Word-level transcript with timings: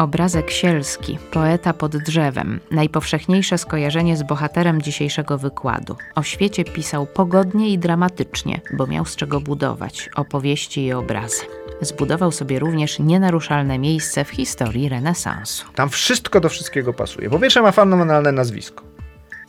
Obrazek 0.00 0.50
sielski, 0.50 1.18
poeta 1.32 1.72
pod 1.72 1.96
drzewem, 1.96 2.60
najpowszechniejsze 2.70 3.58
skojarzenie 3.58 4.16
z 4.16 4.22
bohaterem 4.22 4.82
dzisiejszego 4.82 5.38
wykładu. 5.38 5.96
O 6.14 6.22
świecie 6.22 6.64
pisał 6.64 7.06
pogodnie 7.06 7.70
i 7.70 7.78
dramatycznie, 7.78 8.60
bo 8.72 8.86
miał 8.86 9.04
z 9.04 9.16
czego 9.16 9.40
budować 9.40 10.10
opowieści 10.16 10.84
i 10.84 10.92
obrazy. 10.92 11.42
Zbudował 11.80 12.32
sobie 12.32 12.58
również 12.58 12.98
nienaruszalne 12.98 13.78
miejsce 13.78 14.24
w 14.24 14.30
historii 14.30 14.88
renesansu. 14.88 15.66
Tam 15.74 15.88
wszystko 15.90 16.40
do 16.40 16.48
wszystkiego 16.48 16.92
pasuje. 16.92 17.30
Po 17.30 17.38
pierwsze 17.38 17.62
ma 17.62 17.72
fenomenalne 17.72 18.32
nazwisko. 18.32 18.89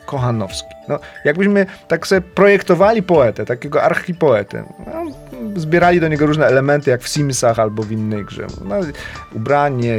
Kochanowski. 0.05 0.69
No, 0.87 0.99
jakbyśmy 1.25 1.65
tak 1.87 2.07
sobie 2.07 2.21
projektowali 2.21 3.03
poetę, 3.03 3.45
takiego 3.45 3.83
archipoetę, 3.83 4.63
no, 4.85 5.11
zbierali 5.55 5.99
do 5.99 6.07
niego 6.07 6.25
różne 6.25 6.45
elementy, 6.45 6.91
jak 6.91 7.01
w 7.01 7.07
Simsach 7.07 7.59
albo 7.59 7.83
w 7.83 7.91
innej 7.91 8.25
grze. 8.25 8.47
No, 8.65 8.75
ubranie, 9.33 9.97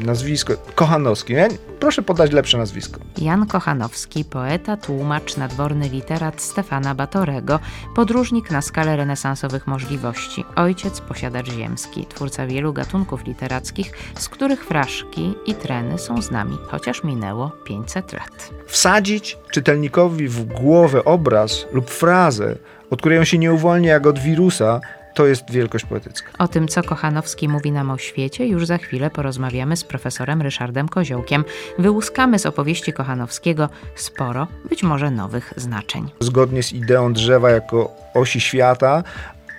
nazwisko. 0.00 0.52
Kochanowski. 0.74 1.32
Ja, 1.32 1.48
proszę 1.80 2.02
podać 2.02 2.32
lepsze 2.32 2.58
nazwisko. 2.58 3.00
Jan 3.18 3.46
Kochanowski, 3.46 4.24
poeta, 4.24 4.76
tłumacz, 4.76 5.36
nadworny 5.36 5.88
literat 5.88 6.42
Stefana 6.42 6.94
Batorego, 6.94 7.60
podróżnik 7.94 8.50
na 8.50 8.62
skalę 8.62 8.96
renesansowych 8.96 9.66
możliwości, 9.66 10.44
ojciec, 10.56 11.00
posiadacz 11.00 11.50
ziemski, 11.50 12.06
twórca 12.06 12.46
wielu 12.46 12.72
gatunków 12.72 13.24
literackich, 13.24 13.92
z 14.18 14.28
których 14.28 14.64
fraszki 14.64 15.34
i 15.46 15.54
treny 15.54 15.98
są 15.98 16.22
z 16.22 16.30
nami, 16.30 16.58
chociaż 16.68 17.04
minęło 17.04 17.50
500 17.64 18.12
lat. 18.12 18.50
Wsadzić 18.66 19.38
czytelnikowi 19.50 20.28
w 20.28 20.44
głowę 20.44 21.04
obraz 21.04 21.66
lub 21.72 21.90
frazę, 21.90 22.56
od 22.90 23.00
której 23.00 23.18
on 23.18 23.24
się 23.24 23.38
nie 23.38 23.52
uwolni 23.52 23.86
jak 23.86 24.06
od 24.06 24.18
wirusa, 24.18 24.80
to 25.14 25.26
jest 25.26 25.50
wielkość 25.50 25.84
poetycka. 25.84 26.30
O 26.38 26.48
tym, 26.48 26.68
co 26.68 26.82
Kochanowski 26.82 27.48
mówi 27.48 27.72
nam 27.72 27.90
o 27.90 27.98
świecie, 27.98 28.46
już 28.46 28.66
za 28.66 28.78
chwilę 28.78 29.10
porozmawiamy 29.10 29.76
z 29.76 29.84
profesorem 29.84 30.42
Ryszardem 30.42 30.88
Koziołkiem. 30.88 31.44
Wyłuskamy 31.78 32.38
z 32.38 32.46
opowieści 32.46 32.92
Kochanowskiego 32.92 33.68
sporo, 33.94 34.46
być 34.68 34.82
może 34.82 35.10
nowych 35.10 35.54
znaczeń. 35.56 36.10
Zgodnie 36.20 36.62
z 36.62 36.72
ideą 36.72 37.12
drzewa 37.12 37.50
jako 37.50 37.90
osi 38.14 38.40
świata, 38.40 39.02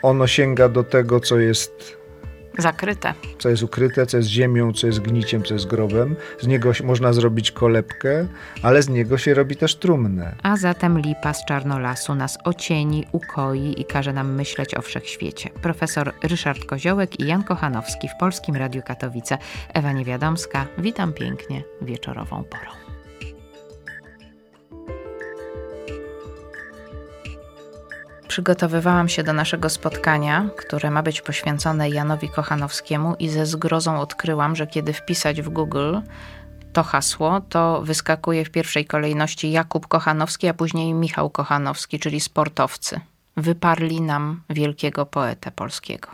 ono 0.01 0.27
sięga 0.27 0.69
do 0.69 0.83
tego, 0.83 1.19
co 1.19 1.39
jest 1.39 1.97
Zakryte. 2.57 3.13
co 3.39 3.49
jest 3.49 3.63
ukryte, 3.63 4.05
co 4.05 4.17
jest 4.17 4.29
ziemią, 4.29 4.73
co 4.73 4.87
jest 4.87 4.99
gniciem, 4.99 5.43
co 5.43 5.53
jest 5.53 5.67
grobem. 5.67 6.15
Z 6.39 6.47
niego 6.47 6.71
można 6.83 7.13
zrobić 7.13 7.51
kolebkę, 7.51 8.27
ale 8.61 8.81
z 8.81 8.89
niego 8.89 9.17
się 9.17 9.33
robi 9.33 9.55
też 9.55 9.75
trumnę. 9.75 10.35
A 10.43 10.57
zatem 10.57 10.99
lipa 10.99 11.33
z 11.33 11.45
czarnolasu 11.45 12.15
nas 12.15 12.37
ocieni, 12.43 13.05
ukoi 13.11 13.81
i 13.81 13.85
każe 13.85 14.13
nam 14.13 14.33
myśleć 14.33 14.75
o 14.75 14.81
wszechświecie. 14.81 15.49
Profesor 15.49 16.13
Ryszard 16.23 16.65
Koziołek 16.65 17.19
i 17.19 17.27
Jan 17.27 17.43
Kochanowski 17.43 18.07
w 18.07 18.19
Polskim 18.19 18.55
Radiu 18.55 18.81
Katowice. 18.85 19.37
Ewa 19.73 19.91
Niewiadomska, 19.91 20.65
witam 20.77 21.13
pięknie 21.13 21.63
wieczorową 21.81 22.43
porą. 22.43 22.82
Przygotowywałam 28.33 29.09
się 29.09 29.23
do 29.23 29.33
naszego 29.33 29.69
spotkania, 29.69 30.49
które 30.57 30.91
ma 30.91 31.03
być 31.03 31.21
poświęcone 31.21 31.89
Janowi 31.89 32.29
Kochanowskiemu 32.29 33.15
i 33.19 33.29
ze 33.29 33.45
zgrozą 33.45 33.99
odkryłam, 33.99 34.55
że 34.55 34.67
kiedy 34.67 34.93
wpisać 34.93 35.41
w 35.41 35.49
Google 35.49 35.97
to 36.73 36.83
hasło, 36.83 37.41
to 37.49 37.81
wyskakuje 37.81 38.45
w 38.45 38.49
pierwszej 38.49 38.85
kolejności 38.85 39.51
Jakub 39.51 39.87
Kochanowski, 39.87 40.47
a 40.47 40.53
później 40.53 40.93
Michał 40.93 41.29
Kochanowski, 41.29 41.99
czyli 41.99 42.19
sportowcy. 42.19 42.99
Wyparli 43.37 44.01
nam 44.01 44.41
wielkiego 44.49 45.05
poetę 45.05 45.51
polskiego. 45.51 46.09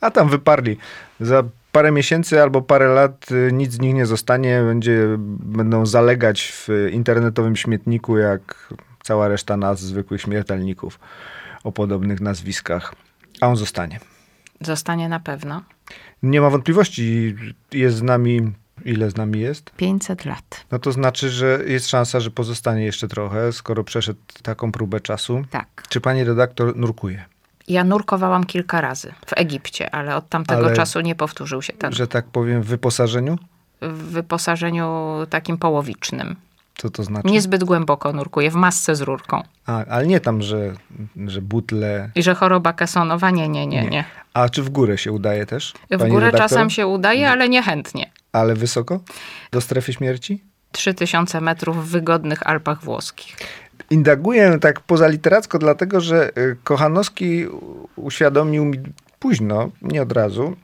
A 0.00 0.10
tam 0.10 0.28
wyparli. 0.28 0.78
Za 1.20 1.42
parę 1.72 1.92
miesięcy 1.92 2.42
albo 2.42 2.62
parę 2.62 2.88
lat 2.88 3.30
y, 3.30 3.52
nic 3.52 3.72
z 3.72 3.80
nich 3.80 3.94
nie 3.94 4.06
zostanie. 4.06 4.62
Będzie, 4.66 4.98
będą 5.38 5.86
zalegać 5.86 6.52
w 6.52 6.68
internetowym 6.92 7.56
śmietniku, 7.56 8.18
jak 8.18 8.72
cała 9.02 9.28
reszta 9.28 9.56
nas, 9.56 9.80
zwykłych 9.80 10.20
śmiertelników 10.20 10.98
podobnych 11.72 12.20
nazwiskach. 12.20 12.94
A 13.40 13.46
on 13.48 13.56
zostanie. 13.56 14.00
Zostanie 14.60 15.08
na 15.08 15.20
pewno. 15.20 15.62
Nie 16.22 16.40
ma 16.40 16.50
wątpliwości. 16.50 17.36
Jest 17.72 17.96
z 17.96 18.02
nami. 18.02 18.52
Ile 18.84 19.10
z 19.10 19.16
nami 19.16 19.40
jest? 19.40 19.70
500 19.76 20.24
lat. 20.24 20.64
No 20.70 20.78
to 20.78 20.92
znaczy, 20.92 21.30
że 21.30 21.60
jest 21.66 21.88
szansa, 21.88 22.20
że 22.20 22.30
pozostanie 22.30 22.84
jeszcze 22.84 23.08
trochę, 23.08 23.52
skoro 23.52 23.84
przeszedł 23.84 24.18
taką 24.42 24.72
próbę 24.72 25.00
czasu. 25.00 25.44
Tak. 25.50 25.84
Czy 25.88 26.00
pani 26.00 26.24
redaktor 26.24 26.76
nurkuje? 26.76 27.24
Ja 27.68 27.84
nurkowałam 27.84 28.44
kilka 28.44 28.80
razy 28.80 29.12
w 29.26 29.32
Egipcie, 29.36 29.94
ale 29.94 30.16
od 30.16 30.28
tamtego 30.28 30.66
Ale- 30.66 30.76
czasu 30.76 31.00
nie 31.00 31.14
powtórzył 31.14 31.62
się 31.62 31.72
ten 31.72 31.92
Że 31.92 32.06
tak 32.08 32.26
powiem, 32.26 32.62
w 32.62 32.66
wyposażeniu? 32.66 33.38
w 33.82 34.02
wyposażeniu 34.02 35.12
takim 35.30 35.58
połowicznym. 35.58 36.36
Co 36.78 36.90
to 36.90 37.02
znaczy? 37.02 37.28
Niezbyt 37.28 37.64
głęboko 37.64 38.12
nurkuję, 38.12 38.50
w 38.50 38.54
masce 38.54 38.96
z 38.96 39.00
rurką. 39.00 39.42
A, 39.66 39.84
ale 39.84 40.06
nie 40.06 40.20
tam, 40.20 40.42
że, 40.42 40.72
że 41.26 41.42
butle. 41.42 42.10
I 42.14 42.22
że 42.22 42.34
choroba 42.34 42.72
kesonowa, 42.72 43.30
nie, 43.30 43.48
nie, 43.48 43.66
nie, 43.66 43.86
nie. 43.86 44.04
A 44.34 44.48
czy 44.48 44.62
w 44.62 44.70
górę 44.70 44.98
się 44.98 45.12
udaje 45.12 45.46
też? 45.46 45.72
W 45.90 46.08
górę 46.08 46.26
redaktor? 46.26 46.40
czasem 46.40 46.70
się 46.70 46.86
udaje, 46.86 47.30
ale 47.30 47.48
niechętnie. 47.48 48.10
Ale 48.32 48.54
wysoko? 48.54 49.00
Do 49.52 49.60
strefy 49.60 49.92
śmierci? 49.92 50.44
3000 50.72 51.40
metrów 51.40 51.88
w 51.88 51.90
wygodnych 51.90 52.46
Alpach 52.46 52.84
włoskich. 52.84 53.36
Indaguję 53.90 54.58
tak 54.60 54.80
poza 54.80 55.08
literacko, 55.08 55.58
dlatego 55.58 56.00
że 56.00 56.38
y, 56.38 56.56
Kochanowski 56.64 57.46
uświadomił 57.96 58.64
mi 58.64 58.78
późno, 59.18 59.70
nie 59.82 60.02
od 60.02 60.12
razu, 60.12 60.56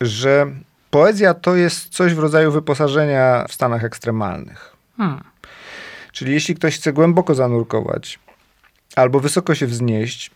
że 0.00 0.46
poezja 0.90 1.34
to 1.34 1.56
jest 1.56 1.88
coś 1.88 2.14
w 2.14 2.18
rodzaju 2.18 2.52
wyposażenia 2.52 3.44
w 3.48 3.52
stanach 3.54 3.84
ekstremalnych. 3.84 4.76
Hmm. 4.96 5.33
Czyli 6.14 6.32
jeśli 6.32 6.54
ktoś 6.54 6.76
chce 6.76 6.92
głęboko 6.92 7.34
zanurkować 7.34 8.18
albo 8.96 9.20
wysoko 9.20 9.54
się 9.54 9.66
wznieść, 9.66 10.30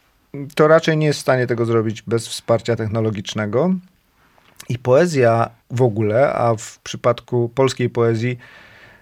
to 0.55 0.69
raczej 0.69 0.97
nie 0.97 1.07
jest 1.07 1.19
w 1.19 1.23
stanie 1.23 1.47
tego 1.47 1.67
zrobić 1.67 2.03
bez 2.03 2.29
wsparcia 2.29 2.77
technologicznego. 2.77 3.75
I 4.69 4.79
poezja 4.79 5.51
w 5.71 5.83
ogóle, 5.83 6.33
a 6.33 6.55
w 6.55 6.79
przypadku 6.79 7.49
polskiej 7.55 7.91
poezji 7.91 8.39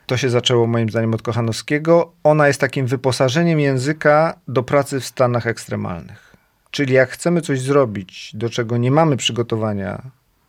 to 0.07 0.17
się 0.17 0.31
zaczęło 0.31 0.67
moim 0.67 0.91
zdaniem 0.91 1.15
od 1.15 1.23
Kochanowskiego. 1.23 2.13
Ona 2.25 2.47
jest 2.47 2.61
takim 2.61 2.87
wyposażeniem 2.87 3.61
języka 3.61 4.39
do 4.49 4.63
pracy 4.63 5.01
w 5.01 5.07
stanach 5.07 5.47
ekstremalnych. 5.47 6.37
Czyli 6.71 6.95
jak 6.95 7.11
chcemy 7.11 7.41
coś 7.41 7.61
zrobić, 7.61 8.31
do 8.35 8.51
czego 8.51 8.77
nie 8.77 8.91
mamy 8.91 9.17
przygotowania 9.17 10.03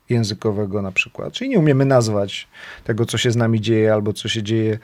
językowego 0.10 0.82
na 0.82 0.92
przykład, 0.92 1.34
czyli 1.34 1.50
nie 1.50 1.60
umiemy 1.60 1.86
nazwać 1.86 2.48
tego, 2.84 3.06
co 3.06 3.18
się 3.18 3.32
z 3.32 3.36
nami 3.36 3.62
dzieje 3.62 3.94
albo 3.94 4.14
co 4.14 4.30
się 4.30 4.44
dzieje 4.44 4.80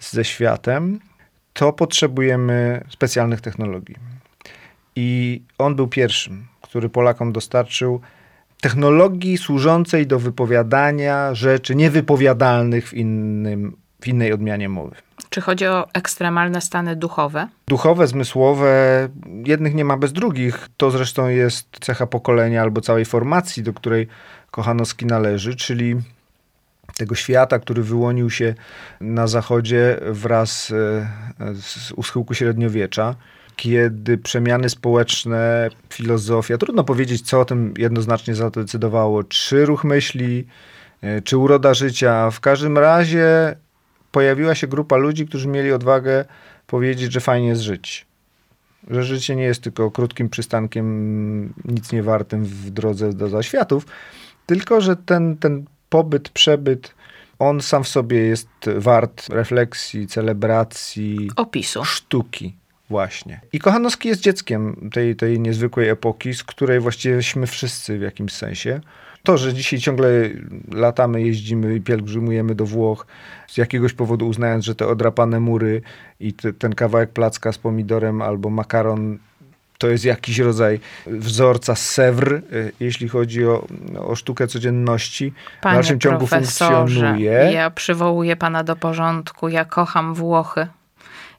ze 0.00 0.24
światem, 0.24 1.00
to 1.52 1.72
potrzebujemy 1.72 2.84
specjalnych 2.90 3.40
technologii. 3.40 3.96
I 4.96 5.42
on 5.58 5.76
był 5.76 5.88
pierwszym, 5.88 6.46
który 6.62 6.88
Polakom 6.88 7.32
dostarczył 7.32 8.00
technologii 8.60 9.38
służącej 9.38 10.06
do 10.06 10.18
wypowiadania 10.18 11.34
rzeczy 11.34 11.74
niewypowiadalnych 11.74 12.88
w, 12.88 12.94
innym, 12.94 13.76
w 14.00 14.06
innej 14.06 14.32
odmianie 14.32 14.68
mowy. 14.68 14.96
Czy 15.30 15.40
chodzi 15.40 15.66
o 15.66 15.86
ekstremalne 15.94 16.60
stany 16.60 16.96
duchowe? 16.96 17.48
Duchowe, 17.68 18.06
zmysłowe, 18.06 19.08
jednych 19.44 19.74
nie 19.74 19.84
ma 19.84 19.96
bez 19.96 20.12
drugich. 20.12 20.68
To 20.76 20.90
zresztą 20.90 21.28
jest 21.28 21.68
cecha 21.80 22.06
pokolenia 22.06 22.62
albo 22.62 22.80
całej 22.80 23.04
formacji, 23.04 23.62
do 23.62 23.72
której 23.72 24.08
Kochanowski 24.50 25.06
należy, 25.06 25.56
czyli 25.56 25.96
tego 26.96 27.14
świata, 27.14 27.58
który 27.58 27.82
wyłonił 27.82 28.30
się 28.30 28.54
na 29.00 29.26
zachodzie 29.26 30.00
wraz 30.10 30.70
e, 30.70 31.54
z 31.54 31.92
u 31.92 32.02
schyłku 32.02 32.34
średniowiecza, 32.34 33.14
kiedy 33.56 34.18
przemiany 34.18 34.68
społeczne, 34.68 35.70
filozofia, 35.90 36.58
trudno 36.58 36.84
powiedzieć, 36.84 37.22
co 37.22 37.40
o 37.40 37.44
tym 37.44 37.74
jednoznacznie 37.78 38.34
zadecydowało, 38.34 39.24
czy 39.24 39.66
ruch 39.66 39.84
myśli, 39.84 40.46
e, 41.02 41.22
czy 41.22 41.36
uroda 41.36 41.74
życia. 41.74 42.30
W 42.30 42.40
każdym 42.40 42.78
razie 42.78 43.56
pojawiła 44.12 44.54
się 44.54 44.66
grupa 44.66 44.96
ludzi, 44.96 45.26
którzy 45.26 45.48
mieli 45.48 45.72
odwagę 45.72 46.24
powiedzieć, 46.66 47.12
że 47.12 47.20
fajnie 47.20 47.48
jest 47.48 47.62
żyć. 47.62 48.06
że 48.90 49.02
życie 49.02 49.36
nie 49.36 49.42
jest 49.42 49.62
tylko 49.62 49.90
krótkim 49.90 50.28
przystankiem, 50.28 51.54
nic 51.64 51.92
nie 51.92 52.02
wartym 52.02 52.44
w 52.44 52.70
drodze 52.70 53.12
do 53.12 53.28
zaświatów, 53.28 53.86
tylko 54.46 54.80
że 54.80 54.96
ten, 54.96 55.36
ten 55.36 55.64
pobyt, 55.88 56.28
przebyt, 56.28 56.94
on 57.38 57.60
sam 57.60 57.84
w 57.84 57.88
sobie 57.88 58.18
jest 58.18 58.48
wart 58.76 59.28
refleksji, 59.28 60.06
celebracji, 60.06 61.30
Opisu. 61.36 61.84
sztuki. 61.84 62.54
Właśnie. 62.90 63.40
I 63.52 63.58
Kochanowski 63.58 64.08
jest 64.08 64.20
dzieckiem 64.20 64.90
tej, 64.92 65.16
tej 65.16 65.40
niezwykłej 65.40 65.88
epoki, 65.88 66.34
z 66.34 66.44
której 66.44 66.80
właściwieśmy 66.80 67.46
wszyscy 67.46 67.98
w 67.98 68.02
jakimś 68.02 68.32
sensie. 68.32 68.80
To, 69.22 69.38
że 69.38 69.54
dzisiaj 69.54 69.78
ciągle 69.78 70.08
latamy, 70.72 71.22
jeździmy 71.22 71.74
i 71.74 71.80
pielgrzymujemy 71.80 72.54
do 72.54 72.66
Włoch, 72.66 73.06
z 73.48 73.56
jakiegoś 73.56 73.92
powodu 73.92 74.28
uznając, 74.28 74.64
że 74.64 74.74
te 74.74 74.86
odrapane 74.86 75.40
mury 75.40 75.82
i 76.20 76.32
te, 76.32 76.52
ten 76.52 76.74
kawałek 76.74 77.10
placka 77.10 77.52
z 77.52 77.58
pomidorem 77.58 78.22
albo 78.22 78.50
makaron 78.50 79.18
to 79.78 79.88
jest 79.88 80.04
jakiś 80.04 80.38
rodzaj 80.38 80.80
wzorca 81.06 81.74
Sewr, 81.74 82.32
y, 82.32 82.72
jeśli 82.80 83.08
chodzi 83.08 83.46
o, 83.46 83.66
o 84.00 84.16
sztukę 84.16 84.46
codzienności. 84.46 85.32
Panie 85.60 85.74
w 85.74 85.76
dalszym 85.76 86.00
ciągu 86.00 86.26
funkcjonuje. 86.26 87.30
Ja 87.52 87.70
przywołuję 87.70 88.36
pana 88.36 88.64
do 88.64 88.76
porządku. 88.76 89.48
Ja 89.48 89.64
kocham 89.64 90.14
Włochy 90.14 90.66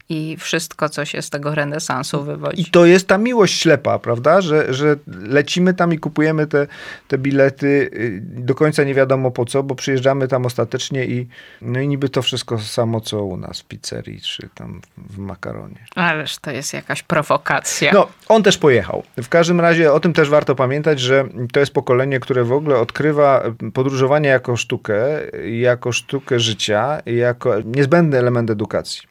i 0.09 0.37
wszystko, 0.37 0.89
co 0.89 1.05
się 1.05 1.21
z 1.21 1.29
tego 1.29 1.55
renesansu 1.55 2.23
wywodzi. 2.23 2.61
I 2.61 2.65
to 2.65 2.85
jest 2.85 3.07
ta 3.07 3.17
miłość 3.17 3.59
ślepa, 3.59 3.99
prawda? 3.99 4.41
Że, 4.41 4.73
że 4.73 4.95
lecimy 5.07 5.73
tam 5.73 5.93
i 5.93 5.99
kupujemy 5.99 6.47
te, 6.47 6.67
te 7.07 7.17
bilety 7.17 7.67
y, 7.93 8.21
do 8.21 8.55
końca 8.55 8.83
nie 8.83 8.93
wiadomo 8.93 9.31
po 9.31 9.45
co, 9.45 9.63
bo 9.63 9.75
przyjeżdżamy 9.75 10.27
tam 10.27 10.45
ostatecznie 10.45 11.05
i, 11.05 11.27
no 11.61 11.79
i 11.79 11.87
niby 11.87 12.09
to 12.09 12.21
wszystko 12.21 12.59
samo, 12.59 13.01
co 13.01 13.23
u 13.23 13.37
nas 13.37 13.61
w 13.61 13.65
pizzerii 13.65 14.21
czy 14.21 14.49
tam 14.55 14.81
w 14.97 15.17
makaronie. 15.17 15.85
Ależ 15.95 16.37
to 16.37 16.51
jest 16.51 16.73
jakaś 16.73 17.03
prowokacja. 17.03 17.91
No, 17.93 18.07
on 18.27 18.43
też 18.43 18.57
pojechał. 18.57 19.03
W 19.17 19.29
każdym 19.29 19.59
razie 19.59 19.93
o 19.93 19.99
tym 19.99 20.13
też 20.13 20.29
warto 20.29 20.55
pamiętać, 20.55 20.99
że 20.99 21.25
to 21.53 21.59
jest 21.59 21.73
pokolenie, 21.73 22.19
które 22.19 22.43
w 22.43 22.51
ogóle 22.51 22.77
odkrywa 22.77 23.43
podróżowanie 23.73 24.29
jako 24.29 24.57
sztukę, 24.57 24.97
jako 25.43 25.91
sztukę 25.91 26.39
życia, 26.39 27.01
jako 27.05 27.55
niezbędny 27.65 28.17
element 28.17 28.49
edukacji 28.49 29.08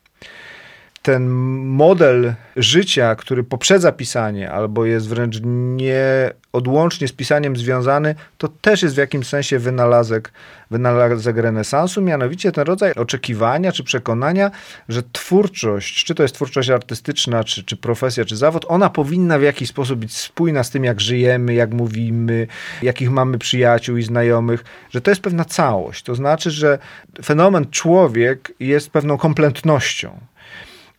ten 1.08 1.28
model 1.64 2.34
życia, 2.56 3.14
który 3.14 3.44
poprzedza 3.44 3.92
pisanie, 3.92 4.50
albo 4.50 4.84
jest 4.84 5.08
wręcz 5.08 5.40
nieodłącznie 5.44 7.08
z 7.08 7.12
pisaniem 7.12 7.56
związany, 7.56 8.14
to 8.38 8.48
też 8.48 8.82
jest 8.82 8.94
w 8.94 8.98
jakimś 8.98 9.26
sensie 9.26 9.58
wynalazek, 9.58 10.32
wynalazek 10.70 11.36
renesansu, 11.36 12.02
mianowicie 12.02 12.52
ten 12.52 12.64
rodzaj 12.64 12.92
oczekiwania 12.92 13.72
czy 13.72 13.84
przekonania, 13.84 14.50
że 14.88 15.02
twórczość, 15.12 16.04
czy 16.04 16.14
to 16.14 16.22
jest 16.22 16.34
twórczość 16.34 16.70
artystyczna, 16.70 17.44
czy, 17.44 17.64
czy 17.64 17.76
profesja, 17.76 18.24
czy 18.24 18.36
zawód, 18.36 18.64
ona 18.68 18.90
powinna 18.90 19.38
w 19.38 19.42
jakiś 19.42 19.68
sposób 19.68 19.98
być 19.98 20.16
spójna 20.16 20.64
z 20.64 20.70
tym, 20.70 20.84
jak 20.84 21.00
żyjemy, 21.00 21.54
jak 21.54 21.72
mówimy, 21.72 22.46
jakich 22.82 23.10
mamy 23.10 23.38
przyjaciół 23.38 23.96
i 23.96 24.02
znajomych, 24.02 24.64
że 24.90 25.00
to 25.00 25.10
jest 25.10 25.20
pewna 25.20 25.44
całość. 25.44 26.02
To 26.02 26.14
znaczy, 26.14 26.50
że 26.50 26.78
fenomen 27.24 27.66
człowiek 27.70 28.52
jest 28.60 28.90
pewną 28.90 29.18
kompletnością. 29.18 30.18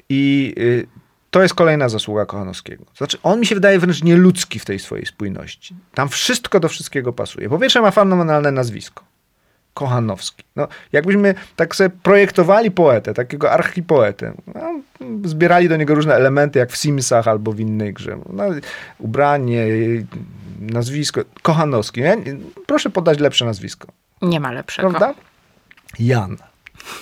I 0.09 0.53
y, 0.57 0.87
to 1.31 1.41
jest 1.41 1.53
kolejna 1.53 1.89
zasługa 1.89 2.25
Kochanowskiego. 2.25 2.85
Znaczy, 2.97 3.17
on 3.23 3.39
mi 3.39 3.45
się 3.45 3.55
wydaje 3.55 3.79
wręcz 3.79 4.03
nieludzki 4.03 4.59
w 4.59 4.65
tej 4.65 4.79
swojej 4.79 5.05
spójności. 5.05 5.75
Tam 5.93 6.09
wszystko 6.09 6.59
do 6.59 6.69
wszystkiego 6.69 7.13
pasuje. 7.13 7.49
Po 7.49 7.59
pierwsze 7.59 7.81
ma 7.81 7.91
fenomenalne 7.91 8.51
nazwisko. 8.51 9.03
Kochanowski. 9.73 10.43
No, 10.55 10.67
jakbyśmy 10.91 11.35
tak 11.55 11.75
sobie 11.75 11.89
projektowali 11.89 12.71
poetę, 12.71 13.13
takiego 13.13 13.51
archipoetę, 13.51 14.33
no, 14.55 14.81
zbierali 15.25 15.69
do 15.69 15.77
niego 15.77 15.95
różne 15.95 16.15
elementy, 16.15 16.59
jak 16.59 16.71
w 16.71 16.77
Simsach 16.77 17.27
albo 17.27 17.51
w 17.51 17.59
innej 17.59 17.93
grze. 17.93 18.17
No, 18.29 18.43
ubranie, 18.99 19.67
nazwisko. 20.59 21.21
Kochanowski. 21.41 22.01
Ja, 22.01 22.15
proszę 22.67 22.89
podać 22.89 23.19
lepsze 23.19 23.45
nazwisko. 23.45 23.87
Nie 24.21 24.39
ma 24.39 24.51
lepszego. 24.51 24.89
Prawda? 24.89 25.13
Jan. 25.99 26.37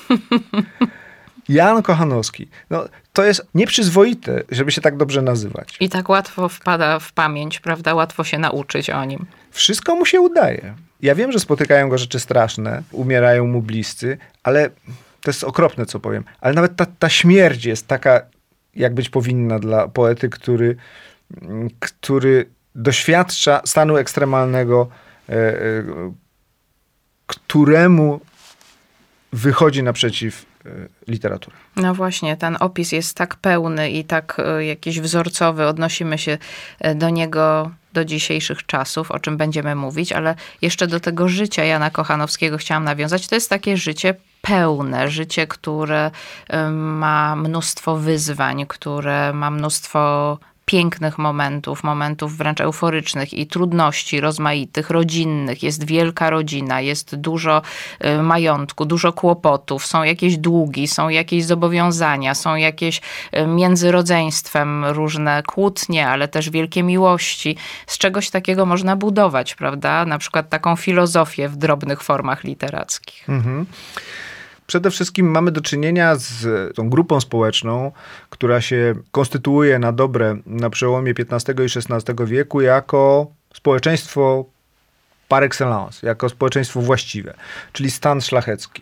Jan 1.50 1.84
Kochanowski. 1.84 2.48
No, 2.70 2.86
to 3.14 3.26
jest 3.26 3.48
nieprzyzwoite, 3.54 4.44
żeby 4.52 4.72
się 4.72 4.82
tak 4.82 4.98
dobrze 4.98 5.22
nazywać. 5.22 5.78
I 5.80 5.90
tak 5.90 6.10
łatwo 6.10 6.50
wpada 6.50 7.00
w 7.00 7.14
pamięć, 7.14 7.60
prawda? 7.60 7.96
Łatwo 7.96 8.24
się 8.24 8.38
nauczyć 8.38 8.90
o 8.90 9.06
nim. 9.06 9.26
Wszystko 9.52 9.96
mu 9.96 10.06
się 10.06 10.22
udaje. 10.22 10.76
Ja 11.02 11.16
wiem, 11.16 11.32
że 11.32 11.40
spotykają 11.40 11.90
go 11.90 11.98
rzeczy 11.98 12.20
straszne, 12.20 12.84
umierają 12.92 13.48
mu 13.48 13.62
bliscy, 13.62 14.18
ale 14.44 14.70
to 15.22 15.30
jest 15.30 15.44
okropne, 15.44 15.86
co 15.86 16.00
powiem. 16.00 16.24
Ale 16.42 16.54
nawet 16.54 16.76
ta, 16.76 16.86
ta 17.00 17.10
śmierć 17.10 17.66
jest 17.66 17.88
taka, 17.88 18.22
jak 18.76 18.94
być 18.94 19.10
powinna 19.10 19.60
dla 19.60 19.88
poety, 19.88 20.30
który, 20.30 20.76
który 21.80 22.50
doświadcza 22.76 23.62
stanu 23.66 23.98
ekstremalnego, 23.98 24.88
e, 25.30 25.34
e, 25.34 25.58
któremu 27.28 28.20
wychodzi 29.34 29.84
naprzeciw 29.84 30.46
e, 30.68 30.88
literatura. 31.08 31.58
No 31.76 31.94
właśnie, 31.94 32.38
ten 32.38 32.58
opis 32.60 32.92
jest 32.92 33.18
tak 33.18 33.36
pełny 33.36 33.92
i 33.92 34.04
tak 34.04 34.42
e, 34.46 34.66
jakiś 34.66 35.00
wzorcowy, 35.00 35.66
odnosimy 35.66 36.18
się 36.18 36.38
e, 36.80 36.96
do 36.96 37.10
niego 37.10 37.72
do 37.94 38.06
dzisiejszych 38.06 38.66
czasów, 38.66 39.12
o 39.12 39.20
czym 39.20 39.38
będziemy 39.38 39.76
mówić, 39.76 40.12
ale 40.12 40.36
jeszcze 40.62 40.88
do 40.88 41.00
tego 41.00 41.28
życia 41.28 41.64
Jana 41.64 41.90
Kochanowskiego 41.90 42.58
chciałam 42.58 42.84
nawiązać. 42.84 43.28
To 43.28 43.36
jest 43.36 43.50
takie 43.50 43.78
życie 43.78 44.16
pełne, 44.42 45.10
życie, 45.10 45.48
które 45.48 46.12
ma 46.72 47.36
mnóstwo 47.36 47.96
wyzwań, 47.96 48.66
które 48.68 49.34
ma 49.34 49.52
mnóstwo 49.52 50.38
pięknych 50.68 51.18
momentów, 51.18 51.84
momentów 51.84 52.38
wręcz 52.38 52.62
euforycznych 52.62 53.34
i 53.34 53.48
trudności 53.48 54.22
rozmaitych, 54.22 54.90
rodzinnych. 54.90 55.64
Jest 55.64 55.86
wielka 55.86 56.30
rodzina, 56.30 56.82
jest 56.82 57.16
dużo 57.16 57.62
y, 58.06 58.24
majątku, 58.24 58.86
dużo 58.86 59.14
kłopotów, 59.14 59.86
są 59.86 60.04
jakieś 60.04 60.38
długi, 60.38 60.88
są 60.88 61.10
jakieś 61.10 61.46
zobowiązania, 61.46 62.36
są 62.36 62.56
jakieś 62.56 63.02
y, 63.38 63.48
między 63.48 63.92
rodzeństwem 63.92 64.86
różne 64.86 65.44
kłótnie, 65.44 66.08
ale 66.08 66.28
też 66.28 66.50
wielkie 66.50 66.84
miłości. 66.84 67.58
Z 67.88 67.98
czegoś 67.98 68.30
takiego 68.30 68.66
można 68.66 68.96
budować, 68.96 69.56
prawda? 69.56 70.06
Na 70.06 70.18
przykład 70.18 70.50
taką 70.50 70.76
filozofię 70.76 71.50
w 71.50 71.56
drobnych 71.56 72.04
formach 72.04 72.44
literackich. 72.44 73.30
Mhm. 73.30 73.66
Przede 74.68 74.92
wszystkim 74.92 75.32
mamy 75.32 75.52
do 75.52 75.62
czynienia 75.62 76.16
z 76.16 76.76
tą 76.76 76.90
grupą 76.90 77.22
społeczną, 77.22 77.92
która 78.30 78.62
się 78.62 78.96
konstytuuje 79.12 79.80
na 79.80 79.92
dobre 79.92 80.38
na 80.46 80.70
przełomie 80.70 81.14
XV 81.20 81.54
i 81.60 81.94
XVI 81.94 82.26
wieku 82.26 82.62
jako 82.62 83.28
społeczeństwo 83.54 84.46
par 85.28 85.44
excellence, 85.44 86.08
jako 86.08 86.30
społeczeństwo 86.30 86.82
właściwe, 86.82 87.34
czyli 87.74 87.92
stan 87.92 88.22
szlachecki. 88.22 88.82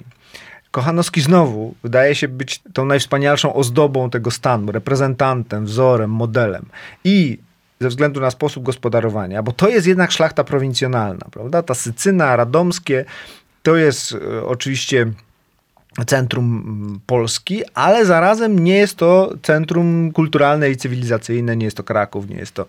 Kochanowski 0.72 1.22
znowu 1.22 1.75
wydaje 1.84 2.15
się 2.15 2.27
być 2.27 2.62
tą 2.74 2.86
najwspanialszą 2.86 3.54
ozdobą 3.54 4.10
tego 4.10 4.32
stanu, 4.32 4.72
reprezentantem, 4.72 5.65
wzorem, 5.65 6.10
modelem. 6.10 6.65
I 7.04 7.38
ze 7.80 7.89
względu 7.89 8.22
na 8.22 8.32
sposób 8.32 8.63
gospodarowania, 8.63 9.44
bo 9.44 9.51
to 9.51 9.70
jest 9.70 9.88
jednak 9.88 10.12
szlachta 10.12 10.44
prowincjonalna, 10.44 11.25
prawda? 11.32 11.63
Ta 11.63 11.74
Sycyna, 11.74 12.36
Radomskie, 12.36 13.06
to 13.63 13.75
jest 13.75 14.12
e, 14.12 14.46
oczywiście 14.46 15.12
centrum 16.04 17.00
Polski, 17.06 17.62
ale 17.74 18.06
zarazem 18.06 18.60
nie 18.60 18.78
jest 18.78 18.98
to 18.98 19.34
centrum 19.42 20.12
kulturalne 20.12 20.70
i 20.70 20.78
cywilizacyjne, 20.78 21.56
nie 21.56 21.66
jest 21.66 21.78
to 21.78 21.84
Kraków, 21.84 22.30
nie 22.30 22.36
jest 22.36 22.54
to, 22.54 22.66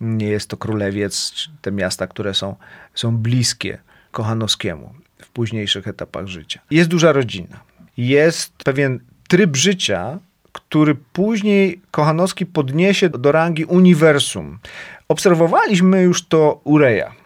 nie 0.00 0.26
jest 0.26 0.48
to 0.48 0.56
Królewiec, 0.56 1.32
te 1.62 1.72
miasta, 1.72 2.06
które 2.06 2.34
są, 2.34 2.56
są 2.94 3.16
bliskie 3.16 3.78
Kochanowskiemu 4.10 4.94
w 5.22 5.28
późniejszych 5.28 5.88
etapach 5.88 6.26
życia. 6.26 6.60
Jest 6.70 6.90
duża 6.90 7.12
rodzina. 7.12 7.60
Jest 7.96 8.52
pewien 8.64 9.00
tryb 9.28 9.56
życia, 9.56 10.18
który 10.52 10.94
później 10.94 11.80
Kochanowski 11.90 12.46
podniesie 12.46 13.08
do 13.08 13.32
rangi 13.32 13.64
uniwersum. 13.64 14.58
Obserwowaliśmy 15.08 16.02
już 16.02 16.26
to 16.26 16.60
Ureja 16.64 17.19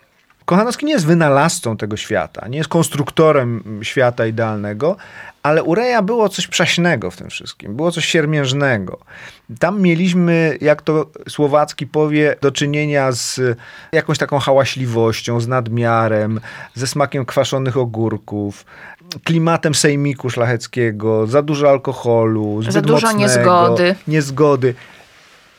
Kochanowski 0.45 0.87
nie 0.87 0.93
jest 0.93 1.07
wynalazcą 1.07 1.77
tego 1.77 1.97
świata, 1.97 2.49
nie 2.49 2.59
jest 2.59 2.69
konstruktorem 2.71 3.81
świata 3.83 4.27
idealnego, 4.27 4.97
ale 5.43 5.63
u 5.63 5.75
Reja 5.75 6.03
było 6.03 6.29
coś 6.29 6.47
przaśnego 6.47 7.11
w 7.11 7.17
tym 7.17 7.31
wszystkim, 7.31 7.77
było 7.77 7.91
coś 7.91 8.05
siermiężnego. 8.05 8.99
Tam 9.59 9.81
mieliśmy, 9.81 10.59
jak 10.61 10.83
to 10.83 11.07
Słowacki 11.29 11.87
powie, 11.87 12.37
do 12.41 12.53
czynienia 12.53 13.13
z 13.13 13.41
jakąś 13.93 14.19
taką 14.19 14.39
hałaśliwością, 14.39 15.41
z 15.41 15.49
nadmiarem, 15.49 16.41
ze 16.75 16.87
smakiem 16.87 17.25
kwaszonych 17.25 17.77
ogórków, 17.77 18.65
klimatem 19.25 19.75
sejmiku 19.75 20.31
szlacheckiego, 20.31 21.27
za 21.27 21.43
dużo 21.43 21.71
alkoholu, 21.71 22.63
zbyt 22.63 22.75
za 22.75 22.81
dużo 22.81 23.07
mocnego, 23.07 23.23
niezgody. 23.23 23.95
niezgody. 24.09 24.75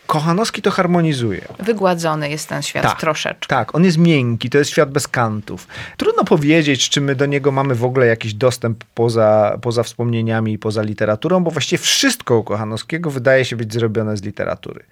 Kochanowski 0.08 0.62
to 0.62 0.72
harmonizuje. 0.72 1.42
Wygładzony 1.60 2.30
jest 2.30 2.50
ten 2.50 2.62
świat 2.62 2.84
Tak. 2.84 3.00
troszeczkę. 3.00 3.48
Tak, 3.48 3.76
on 3.76 3.84
jest 3.84 3.98
miękki, 3.98 4.50
to 4.50 4.58
jest 4.58 4.72
świat 4.72 4.92
bez 4.92 5.08
kantów. 5.08 5.68
Trudno 5.98 6.24
powiedzieć, 6.24 6.90
czy 6.90 7.02
my 7.02 7.16
do 7.16 7.26
niego 7.26 7.52
mamy 7.52 7.76
w 7.76 7.84
ogóle 7.84 8.08
jakiś 8.08 8.34
dostęp 8.34 8.84
poza, 8.94 9.58
poza 9.62 9.84
wspomnieniami 9.84 10.54
i 10.54 10.60
poza 10.60 10.82
literaturą, 10.82 11.44
bo 11.44 11.52
właściwie 11.52 11.78
wszystko 11.78 12.38
u 12.38 12.44
Kochanowskiego 12.44 13.12
wydaje 13.12 13.46
się 13.46 13.56
być 13.56 13.74
zrobione 13.74 14.18
z 14.18 14.24
literatury. 14.24 14.84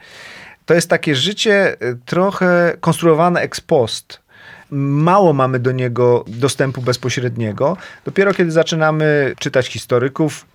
To 0.65 0.73
jest 0.73 0.89
takie 0.89 1.15
życie 1.15 1.75
y, 1.81 1.97
trochę 2.05 2.77
konstruowane 2.79 3.41
ex 3.41 3.61
post. 3.61 4.19
Mało 4.71 5.33
mamy 5.33 5.59
do 5.59 5.71
niego 5.71 6.25
dostępu 6.27 6.81
bezpośredniego. 6.81 7.77
Dopiero 8.05 8.33
kiedy 8.33 8.51
zaczynamy 8.51 9.33
czytać 9.39 9.67
historyków, 9.67 10.45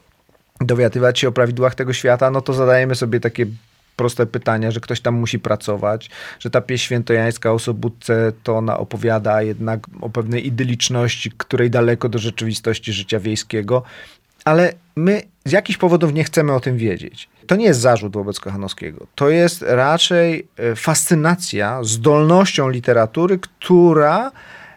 dowiadywać 0.61 1.19
się 1.19 1.29
o 1.29 1.33
prawidłach 1.33 1.75
tego 1.75 1.93
świata, 1.93 2.31
no 2.31 2.41
to 2.41 2.53
zadajemy 2.53 2.95
sobie 2.95 3.21
takie 3.21 3.47
proste 3.99 4.27
pytania, 4.27 4.71
że 4.71 4.81
ktoś 4.81 5.01
tam 5.01 5.15
musi 5.15 5.39
pracować, 5.39 6.11
że 6.41 6.51
ta 6.51 6.61
pieśń 6.61 6.85
świętojańska 6.85 7.53
o 7.53 7.59
Sobótce 7.59 8.33
to 8.43 8.57
ona 8.57 8.79
opowiada 8.79 9.43
jednak 9.43 9.81
o 10.01 10.11
pewnej 10.11 10.47
idyliczności, 10.47 11.33
której 11.37 11.71
daleko 11.71 12.09
do 12.09 12.19
rzeczywistości 12.19 12.93
życia 12.93 13.21
wiejskiego, 13.21 13.83
ale 14.45 14.73
my 14.97 15.23
z 15.45 15.53
jakichś 15.53 15.79
powodów 15.79 16.13
nie 16.13 16.25
chcemy 16.25 16.53
o 16.53 16.61
tym 16.61 16.77
wiedzieć. 16.77 17.29
To 17.47 17.57
nie 17.57 17.65
jest 17.65 17.81
zarzut 17.81 18.13
wobec 18.13 18.41
Kochanowskiego. 18.41 19.07
To 19.15 19.31
jest 19.31 19.63
raczej 19.63 20.49
e, 20.57 20.77
fascynacja 20.77 21.85
zdolnością 21.85 22.69
literatury, 22.69 23.39
która 23.39 24.33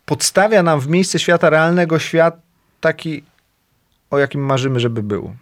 podstawia 0.05 0.63
nam 0.63 0.79
w 0.79 0.87
miejsce 0.87 1.19
świata 1.19 1.49
realnego 1.49 1.99
świat 1.99 2.39
taki, 2.81 3.23
o 4.09 4.19
jakim 4.19 4.41
marzymy, 4.41 4.79
żeby 4.79 5.03
był. 5.03 5.35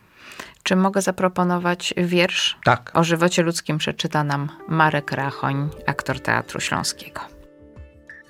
Czy 0.69 0.75
mogę 0.75 1.01
zaproponować 1.01 1.93
wiersz? 1.97 2.57
Tak. 2.63 2.91
O 2.93 3.03
żywocie 3.03 3.43
ludzkim 3.43 3.77
przeczyta 3.77 4.23
nam 4.23 4.49
Marek 4.67 5.11
Rachoń, 5.11 5.69
aktor 5.85 6.19
Teatru 6.19 6.59
Śląskiego. 6.59 7.21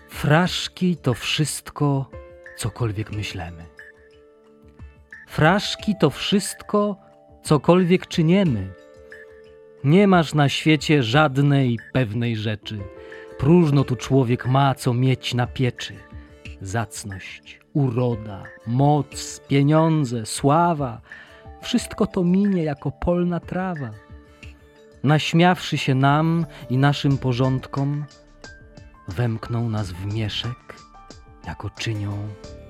Fraszki 0.09 0.97
to 0.97 1.13
wszystko, 1.13 2.09
cokolwiek 2.57 3.11
myślemy. 3.11 3.65
Fraszki 5.27 5.95
to 5.99 6.09
wszystko, 6.09 6.95
cokolwiek 7.43 8.07
czyniemy. 8.07 8.73
Nie 9.83 10.07
masz 10.07 10.33
na 10.33 10.49
świecie 10.49 11.03
żadnej 11.03 11.79
pewnej 11.93 12.35
rzeczy. 12.35 12.79
Próżno 13.37 13.83
tu 13.83 13.95
człowiek 13.95 14.45
ma, 14.45 14.75
co 14.75 14.93
mieć 14.93 15.33
na 15.33 15.47
pieczy. 15.47 15.93
Zacność, 16.61 17.59
uroda, 17.73 18.43
moc, 18.67 19.41
pieniądze, 19.47 20.25
sława 20.25 21.01
wszystko 21.61 22.07
to 22.07 22.23
minie 22.23 22.63
jako 22.63 22.91
polna 22.91 23.39
trawa. 23.39 23.89
Naśmiawszy 25.03 25.77
się 25.77 25.95
nam 25.95 26.45
i 26.69 26.77
naszym 26.77 27.17
porządkom, 27.17 28.05
wemkną 29.07 29.69
nas 29.69 29.91
w 29.91 30.05
mieszek, 30.13 30.75
jako 31.47 31.69
czynią 31.69 32.27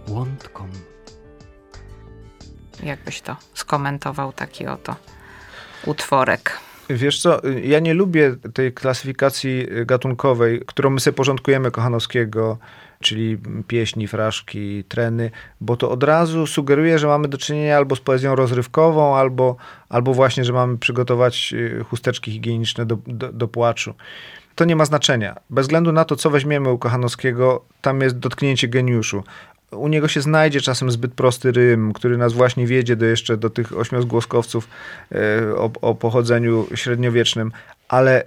łądkom. 0.08 0.70
Jakbyś 2.84 3.22
to 3.22 3.36
skomentował 3.54 4.34
taki 4.34 4.68
oto 4.68 4.96
utworek. 5.86 6.60
Wiesz 6.90 7.22
co, 7.22 7.42
ja 7.64 7.80
nie 7.80 7.94
lubię 7.94 8.36
tej 8.54 8.74
klasyfikacji 8.74 9.68
gatunkowej, 9.86 10.62
którą 10.68 10.90
my 10.90 11.00
sobie 11.00 11.16
porządkujemy 11.16 11.72
Kochanowskiego, 11.72 12.58
czyli 13.04 13.38
pieśni, 13.68 14.08
fraszki, 14.08 14.84
treny, 14.84 15.32
bo 15.62 15.78
to 15.78 15.92
od 15.92 16.04
razu 16.04 16.48
sugeruje, 16.48 17.00
że 17.00 17.08
mamy 17.08 17.28
do 17.28 17.38
czynienia 17.38 17.78
albo 17.78 17.96
z 17.96 18.00
poezją 18.00 18.36
rozrywkową, 18.36 19.16
albo, 19.16 19.56
albo 19.90 20.14
właśnie, 20.14 20.44
że 20.44 20.54
mamy 20.54 20.78
przygotować 20.78 21.54
y, 21.54 21.84
chusteczki 21.90 22.32
higieniczne 22.32 22.86
do, 22.86 22.98
do, 23.08 23.34
do 23.34 23.48
płaczu. 23.48 23.94
To 24.56 24.66
nie 24.66 24.76
ma 24.76 24.86
znaczenia. 24.86 25.36
Bez 25.50 25.66
względu 25.66 25.92
na 25.92 26.06
to, 26.06 26.16
co 26.16 26.30
weźmiemy 26.30 26.72
u 26.72 26.78
Kochanowskiego, 26.78 27.66
tam 27.82 28.02
jest 28.02 28.20
dotknięcie 28.20 28.68
geniuszu. 28.68 29.24
U 29.72 29.88
niego 29.88 30.08
się 30.08 30.22
znajdzie 30.22 30.62
czasem 30.62 30.92
zbyt 30.92 31.14
prosty 31.14 31.52
rym, 31.52 31.94
który 31.94 32.18
nas 32.18 32.34
właśnie 32.34 32.68
wiedzie 32.68 32.96
do 32.96 33.06
jeszcze 33.06 33.38
do 33.38 33.50
tych 33.50 33.78
ośmiozgłoskowców 33.78 34.68
e, 35.12 35.56
o, 35.56 35.72
o 35.82 35.96
pochodzeniu 35.96 36.68
średniowiecznym, 36.76 37.52
ale 37.88 38.24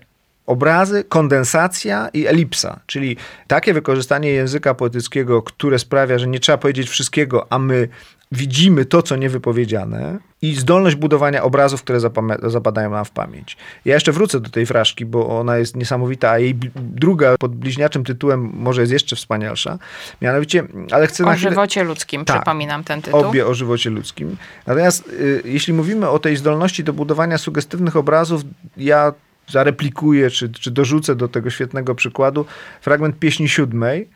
obrazy, 0.47 1.05
kondensacja 1.05 2.09
i 2.09 2.27
elipsa, 2.27 2.81
czyli 2.87 3.17
takie 3.47 3.75
wykorzystanie 3.75 4.31
języka 4.31 4.75
poetyckiego, 4.75 5.43
które 5.43 5.79
sprawia, 5.79 6.19
że 6.19 6.27
nie 6.27 6.41
trzeba 6.41 6.59
powiedzieć 6.59 6.89
wszystkiego, 6.89 7.47
a 7.51 7.59
my 7.59 7.89
widzimy 8.33 8.85
to, 8.85 9.03
co 9.03 9.17
niewypowiedziane 9.17 10.19
i 10.43 10.55
zdolność 10.55 10.97
budowania 10.97 11.43
obrazów, 11.43 11.83
które 11.83 12.01
zapadają 12.43 12.91
nam 12.91 13.05
w 13.05 13.11
pamięć. 13.11 13.57
Ja 13.85 13.95
jeszcze 13.95 14.13
wrócę 14.13 14.41
do 14.41 14.51
tej 14.51 14.67
fraszki, 14.67 15.07
bo 15.07 15.41
ona 15.41 15.57
jest 15.57 15.77
niesamowita, 15.77 16.31
a 16.31 16.39
jej 16.39 16.55
druga 16.77 17.35
pod 17.39 17.55
bliźniaczym 17.55 18.05
tytułem 18.05 18.41
może 18.55 18.81
jest 18.81 18.93
jeszcze 18.93 19.17
wspanialsza. 19.17 19.79
Mianowicie, 20.23 20.65
ale 20.91 21.07
chcę 21.07 21.25
O 21.25 21.27
na 21.27 21.35
chwilę... 21.35 21.51
żywocie 21.51 21.85
ludzkim, 21.85 22.25
Tak. 22.25 22.37
przypominam 22.37 22.85
ten 22.85 23.03
tytuł. 23.03 23.21
Obie 23.21 23.47
o 23.47 23.55
żywocie 23.55 23.91
ludzkim. 23.91 24.37
Natomiast 24.67 25.09
y, 25.09 25.43
jeśli 25.45 25.73
mówimy 25.73 26.09
o 26.09 26.19
tej 26.19 26.37
zdolności 26.37 26.85
do 26.85 26.93
budowania 26.93 27.39
sugestywnych 27.39 27.97
obrazów, 27.97 28.43
ja 28.77 29.13
zareplikuję, 29.53 30.31
czy, 30.31 30.53
czy 30.53 30.71
dorzucę 30.71 31.17
do 31.17 31.29
tego 31.29 31.51
świetnego 31.51 31.95
przykładu 31.95 32.45
fragment 32.81 33.19
pieśni 33.19 33.49
siódmej, 33.49 34.09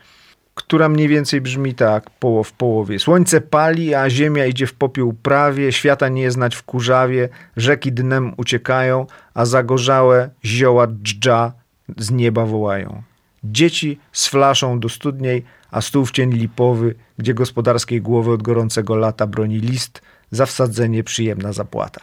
która 0.54 0.88
mniej 0.88 1.08
więcej 1.08 1.40
brzmi 1.40 1.74
tak, 1.74 2.10
poło 2.10 2.44
w 2.44 2.52
połowie. 2.52 2.98
Słońce 2.98 3.40
pali, 3.40 3.94
a 3.94 4.10
ziemia 4.10 4.46
idzie 4.46 4.66
w 4.66 4.74
popiół 4.74 5.12
prawie, 5.12 5.72
świata 5.72 6.08
nie 6.08 6.30
znać 6.30 6.56
w 6.56 6.62
kurzawie, 6.62 7.28
rzeki 7.56 7.92
dnem 7.92 8.32
uciekają, 8.36 9.06
a 9.34 9.44
zagorzałe 9.44 10.30
zioła 10.44 10.86
dżdża 10.86 11.52
z 11.96 12.10
nieba 12.10 12.46
wołają. 12.46 13.02
Dzieci 13.44 13.98
z 14.12 14.28
flaszą 14.28 14.80
do 14.80 14.88
studniej, 14.88 15.44
a 15.70 15.80
stół 15.80 16.06
w 16.06 16.10
cień 16.10 16.32
lipowy, 16.32 16.94
gdzie 17.18 17.34
gospodarskiej 17.34 18.02
głowy 18.02 18.32
od 18.32 18.42
gorącego 18.42 18.96
lata 18.96 19.26
broni 19.26 19.58
list, 19.58 20.02
za 20.30 20.46
wsadzenie 20.46 21.04
przyjemna 21.04 21.52
zapłata. 21.52 22.00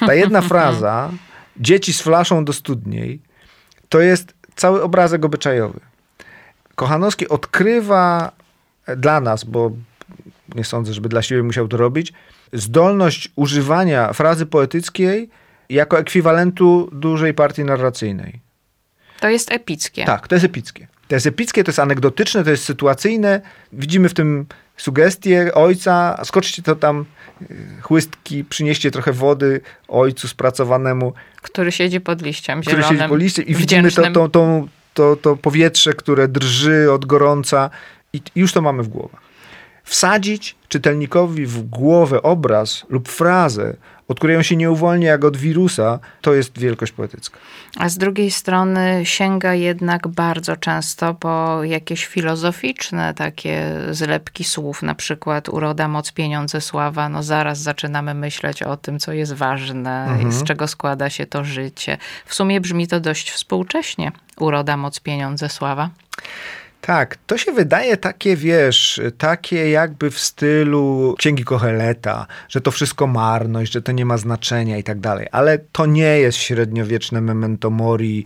Ta 0.00 0.14
jedna 0.14 0.40
fraza, 0.50 1.10
dzieci 1.60 1.92
z 1.92 2.02
flaszą 2.02 2.44
do 2.44 2.52
studniej, 2.52 3.20
to 3.88 4.00
jest 4.00 4.34
cały 4.56 4.82
obrazek 4.82 5.24
obyczajowy. 5.24 5.80
Kochanowski 6.74 7.28
odkrywa 7.28 8.32
dla 8.96 9.20
nas, 9.20 9.44
bo 9.44 9.70
nie 10.54 10.64
sądzę, 10.64 10.92
żeby 10.92 11.08
dla 11.08 11.22
siebie 11.22 11.42
musiał 11.42 11.68
to 11.68 11.76
robić, 11.76 12.12
zdolność 12.52 13.30
używania 13.36 14.12
frazy 14.12 14.46
poetyckiej 14.46 15.30
jako 15.68 15.98
ekwiwalentu 15.98 16.88
dużej 16.92 17.34
partii 17.34 17.64
narracyjnej. 17.64 18.40
To 19.20 19.28
jest 19.28 19.52
epickie. 19.52 20.04
Tak, 20.04 20.28
to 20.28 20.34
jest 20.34 20.44
epickie. 20.44 20.86
To 21.08 21.14
jest 21.14 21.26
epickie, 21.26 21.64
to 21.64 21.68
jest 21.68 21.78
anegdotyczne, 21.78 22.44
to 22.44 22.50
jest 22.50 22.64
sytuacyjne. 22.64 23.40
Widzimy 23.72 24.08
w 24.08 24.14
tym 24.14 24.46
sugestie 24.76 25.54
ojca, 25.54 26.20
skoczcie 26.24 26.62
to 26.62 26.76
tam 26.76 27.04
y, 27.42 27.56
chłystki, 27.82 28.44
przynieście 28.44 28.90
trochę 28.90 29.12
wody 29.12 29.60
ojcu 29.88 30.28
spracowanemu, 30.28 31.12
Który 31.42 31.72
siedzi 31.72 32.00
pod 32.00 32.22
liściem 32.22 32.60
który 32.60 32.76
zielonym, 32.76 32.98
siedzi 32.98 33.08
po 33.08 33.16
liście 33.16 33.42
i 33.42 33.54
widzimy 33.54 33.82
to, 33.82 33.88
wdzięcznym. 33.88 34.12
to, 34.12 34.28
to, 34.28 34.68
to, 34.94 35.16
to 35.16 35.36
powietrze, 35.36 35.94
które 35.94 36.28
drży 36.28 36.92
od 36.92 37.04
gorąca 37.04 37.70
i 38.12 38.22
już 38.34 38.52
to 38.52 38.62
mamy 38.62 38.82
w 38.82 38.88
głowach. 38.88 39.20
Wsadzić 39.84 40.56
czytelnikowi 40.68 41.46
w 41.46 41.62
głowę 41.62 42.22
obraz 42.22 42.86
lub 42.88 43.08
frazę, 43.08 43.76
od 44.08 44.18
której 44.18 44.36
on 44.36 44.42
się 44.42 44.56
nie 44.56 44.70
uwolni 44.70 45.04
jak 45.04 45.24
od 45.24 45.36
wirusa, 45.36 45.98
to 46.20 46.34
jest 46.34 46.58
wielkość 46.58 46.92
poetycka. 46.92 47.38
A 47.76 47.88
z 47.88 47.98
drugiej 47.98 48.30
strony 48.30 49.00
sięga 49.04 49.54
jednak 49.54 50.08
bardzo 50.08 50.56
często 50.56 51.14
po 51.14 51.64
jakieś 51.64 52.06
filozoficzne 52.06 53.14
takie 53.14 53.74
zlepki 53.90 54.44
słów, 54.44 54.82
na 54.82 54.94
przykład 54.94 55.48
uroda, 55.48 55.88
moc, 55.88 56.12
pieniądze, 56.12 56.60
sława. 56.60 57.08
No 57.08 57.22
zaraz 57.22 57.58
zaczynamy 57.58 58.14
myśleć 58.14 58.62
o 58.62 58.76
tym, 58.76 58.98
co 58.98 59.12
jest 59.12 59.32
ważne, 59.32 60.18
z 60.28 60.42
czego 60.42 60.68
składa 60.68 61.10
się 61.10 61.26
to 61.26 61.44
życie. 61.44 61.98
W 62.26 62.34
sumie 62.34 62.60
brzmi 62.60 62.88
to 62.88 63.00
dość 63.00 63.30
współcześnie. 63.30 64.12
Uroda, 64.40 64.76
moc, 64.76 65.00
pieniądze, 65.00 65.48
sława. 65.48 65.90
Tak, 66.80 67.16
to 67.26 67.38
się 67.38 67.52
wydaje 67.52 67.96
takie, 67.96 68.36
wiesz, 68.36 69.00
takie 69.18 69.70
jakby 69.70 70.10
w 70.10 70.18
stylu 70.18 71.14
Księgi 71.18 71.44
Koheleta, 71.44 72.26
że 72.48 72.60
to 72.60 72.70
wszystko 72.70 73.06
marność, 73.06 73.72
że 73.72 73.82
to 73.82 73.92
nie 73.92 74.04
ma 74.04 74.16
znaczenia 74.16 74.78
i 74.78 74.82
tak 74.82 75.00
dalej. 75.00 75.26
Ale 75.32 75.58
to 75.72 75.86
nie 75.86 76.18
jest 76.18 76.38
średniowieczne 76.38 77.20
memento 77.20 77.70
mori 77.70 78.24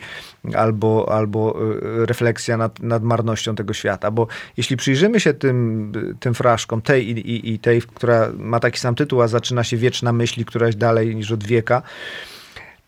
albo, 0.54 1.12
albo 1.12 1.56
y, 2.02 2.06
refleksja 2.06 2.56
nad, 2.56 2.80
nad 2.80 3.02
marnością 3.02 3.54
tego 3.54 3.74
świata, 3.74 4.10
bo 4.10 4.26
jeśli 4.56 4.76
przyjrzymy 4.76 5.20
się 5.20 5.34
tym, 5.34 5.92
tym 6.20 6.34
fraszkom, 6.34 6.82
tej 6.82 7.10
i, 7.10 7.12
i, 7.12 7.54
i 7.54 7.58
tej, 7.58 7.82
która 7.82 8.32
ma 8.38 8.60
taki 8.60 8.80
sam 8.80 8.94
tytuł, 8.94 9.22
a 9.22 9.28
zaczyna 9.28 9.64
się 9.64 9.76
wieczna 9.76 10.12
myśli, 10.12 10.44
któraś 10.44 10.76
dalej 10.76 11.16
niż 11.16 11.32
od 11.32 11.44
wieka, 11.44 11.82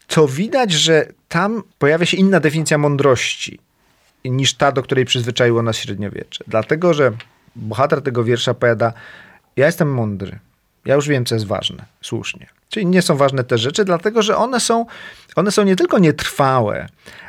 to 0.07 0.29
widać, 0.29 0.73
że 0.73 1.07
tam 1.29 1.63
pojawia 1.79 2.07
się 2.07 2.17
inna 2.17 2.41
definicja 2.41 2.79
mądrości 2.79 3.59
niż 4.25 4.55
ta, 4.55 4.73
do 4.73 4.83
której 4.83 5.05
przyzwyczaiło 5.05 5.63
nas 5.63 5.77
średniowiecze. 5.77 6.45
Dlatego, 6.49 6.95
że 6.95 7.13
bohater 7.57 8.03
tego 8.03 8.25
wiersza 8.25 8.55
powiada, 8.55 8.93
ja 9.57 9.67
jestem 9.67 9.95
mądry. 9.95 10.39
Ja 10.85 10.95
już 10.95 11.09
wiem, 11.09 11.25
co 11.25 11.35
jest 11.35 11.47
ważne, 11.47 11.85
słusznie. 12.03 12.47
Czyli 12.69 12.87
nie 12.87 13.03
są 13.03 13.17
ważne 13.17 13.45
te 13.45 13.59
rzeczy, 13.59 13.85
dlatego 13.85 14.23
że 14.23 14.37
one 14.37 14.61
są, 14.61 14.87
one 15.37 15.51
są 15.51 15.63
nie 15.63 15.77
tylko 15.77 15.99
nietrwałe, 15.99 16.87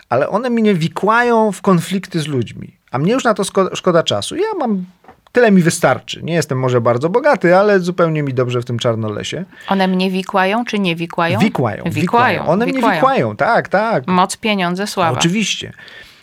ale 0.09 0.29
one 0.29 0.49
mnie 0.49 0.73
wikłają 0.73 1.51
w 1.51 1.61
konflikty 1.61 2.19
z 2.19 2.27
ludźmi. 2.27 2.75
A 2.91 2.97
mnie 2.97 3.13
już 3.13 3.23
na 3.23 3.33
to 3.33 3.43
szkoda, 3.43 3.75
szkoda 3.75 4.03
czasu. 4.03 4.35
Ja 4.35 4.47
mam 4.59 4.85
tyle 5.31 5.51
mi 5.51 5.61
wystarczy. 5.61 6.23
Nie 6.23 6.33
jestem 6.33 6.59
może 6.59 6.81
bardzo 6.81 7.09
bogaty, 7.09 7.55
ale 7.55 7.79
zupełnie 7.79 8.23
mi 8.23 8.33
dobrze 8.33 8.61
w 8.61 8.65
tym 8.65 8.79
czarnolesie. 8.79 9.45
One 9.67 9.87
mnie 9.87 10.11
wikłają, 10.11 10.65
czy 10.65 10.79
nie 10.79 10.95
wikłają? 10.95 11.39
Wikłają. 11.39 11.83
Wikłają. 11.83 12.45
One 12.45 12.65
mnie 12.65 12.73
wikłają, 12.73 13.35
tak, 13.35 13.67
tak. 13.67 14.07
Moc, 14.07 14.37
pieniądze, 14.37 14.87
sława. 14.87 15.17
Oczywiście. 15.17 15.73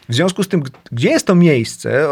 W 0.09 0.15
związku 0.15 0.43
z 0.43 0.49
tym, 0.49 0.63
gdzie 0.93 1.11
jest 1.11 1.27
to 1.27 1.35
miejsce, 1.35 2.07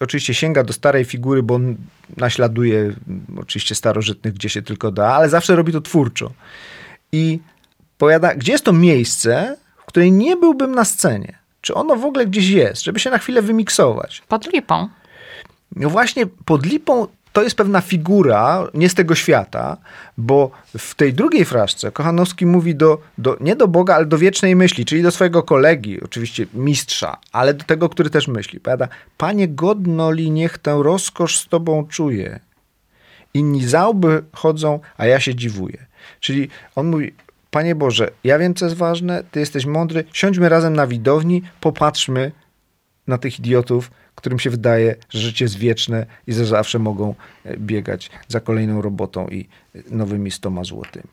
oczywiście 0.00 0.34
sięga 0.34 0.64
do 0.64 0.72
starej 0.72 1.04
figury, 1.04 1.42
bo 1.42 1.54
on 1.54 1.76
naśladuje 2.16 2.78
mm, 2.78 2.94
oczywiście 3.40 3.74
starożytnych, 3.74 4.34
gdzie 4.34 4.48
się 4.48 4.62
tylko 4.62 4.90
da, 4.92 5.14
ale 5.14 5.28
zawsze 5.28 5.56
robi 5.56 5.72
to 5.72 5.80
twórczo. 5.80 6.32
I 7.12 7.38
powiada, 7.98 8.34
gdzie 8.34 8.52
jest 8.52 8.64
to 8.64 8.72
miejsce, 8.72 9.56
w 9.76 9.84
której 9.84 10.12
nie 10.12 10.36
byłbym 10.36 10.74
na 10.74 10.84
scenie? 10.84 11.38
Czy 11.60 11.74
ono 11.74 11.96
w 11.96 12.04
ogóle 12.04 12.26
gdzieś 12.26 12.48
jest, 12.48 12.82
żeby 12.82 13.00
się 13.00 13.10
na 13.10 13.18
chwilę 13.18 13.42
wymiksować? 13.42 14.22
Pod 14.28 14.52
lipą. 14.52 14.88
No 15.76 15.90
właśnie, 15.90 16.26
pod 16.26 16.66
lipą 16.66 17.06
to 17.32 17.42
jest 17.42 17.56
pewna 17.56 17.80
figura, 17.80 18.68
nie 18.74 18.88
z 18.88 18.94
tego 18.94 19.14
świata, 19.14 19.76
bo 20.18 20.50
w 20.78 20.94
tej 20.94 21.14
drugiej 21.14 21.44
fraszce 21.44 21.92
Kochanowski 21.92 22.46
mówi 22.46 22.74
do, 22.74 22.98
do, 23.18 23.36
nie 23.40 23.56
do 23.56 23.68
Boga, 23.68 23.94
ale 23.94 24.06
do 24.06 24.18
wiecznej 24.18 24.56
myśli, 24.56 24.84
czyli 24.84 25.02
do 25.02 25.10
swojego 25.10 25.42
kolegi, 25.42 26.02
oczywiście 26.02 26.46
mistrza, 26.54 27.16
ale 27.32 27.54
do 27.54 27.64
tego, 27.64 27.88
który 27.88 28.10
też 28.10 28.28
myśli. 28.28 28.60
Powiada, 28.60 28.88
panie 29.16 29.48
godno 29.48 30.10
li 30.10 30.30
niech 30.30 30.58
tę 30.58 30.80
rozkosz 30.82 31.38
z 31.38 31.48
tobą 31.48 31.86
czuje. 31.86 32.40
Inni 33.34 33.66
załby 33.66 34.24
chodzą, 34.32 34.80
a 34.96 35.06
ja 35.06 35.20
się 35.20 35.34
dziwuję. 35.34 35.86
Czyli 36.20 36.48
on 36.76 36.86
mówi, 36.86 37.12
Panie 37.50 37.74
Boże, 37.74 38.10
ja 38.24 38.38
wiem, 38.38 38.54
co 38.54 38.64
jest 38.64 38.76
ważne, 38.76 39.24
Ty 39.30 39.40
jesteś 39.40 39.66
mądry, 39.66 40.04
siądźmy 40.12 40.48
razem 40.48 40.76
na 40.76 40.86
widowni, 40.86 41.42
popatrzmy 41.60 42.32
na 43.06 43.18
tych 43.18 43.38
idiotów, 43.38 43.90
którym 44.14 44.38
się 44.38 44.50
wydaje, 44.50 44.96
że 45.10 45.18
życie 45.18 45.44
jest 45.44 45.56
wieczne 45.56 46.06
i 46.26 46.32
że 46.32 46.46
zawsze 46.46 46.78
mogą 46.78 47.14
e, 47.44 47.56
biegać 47.56 48.10
za 48.28 48.40
kolejną 48.40 48.82
robotą 48.82 49.28
i 49.28 49.48
nowymi 49.90 50.30
stoma 50.30 50.64
złotymi. 50.64 51.04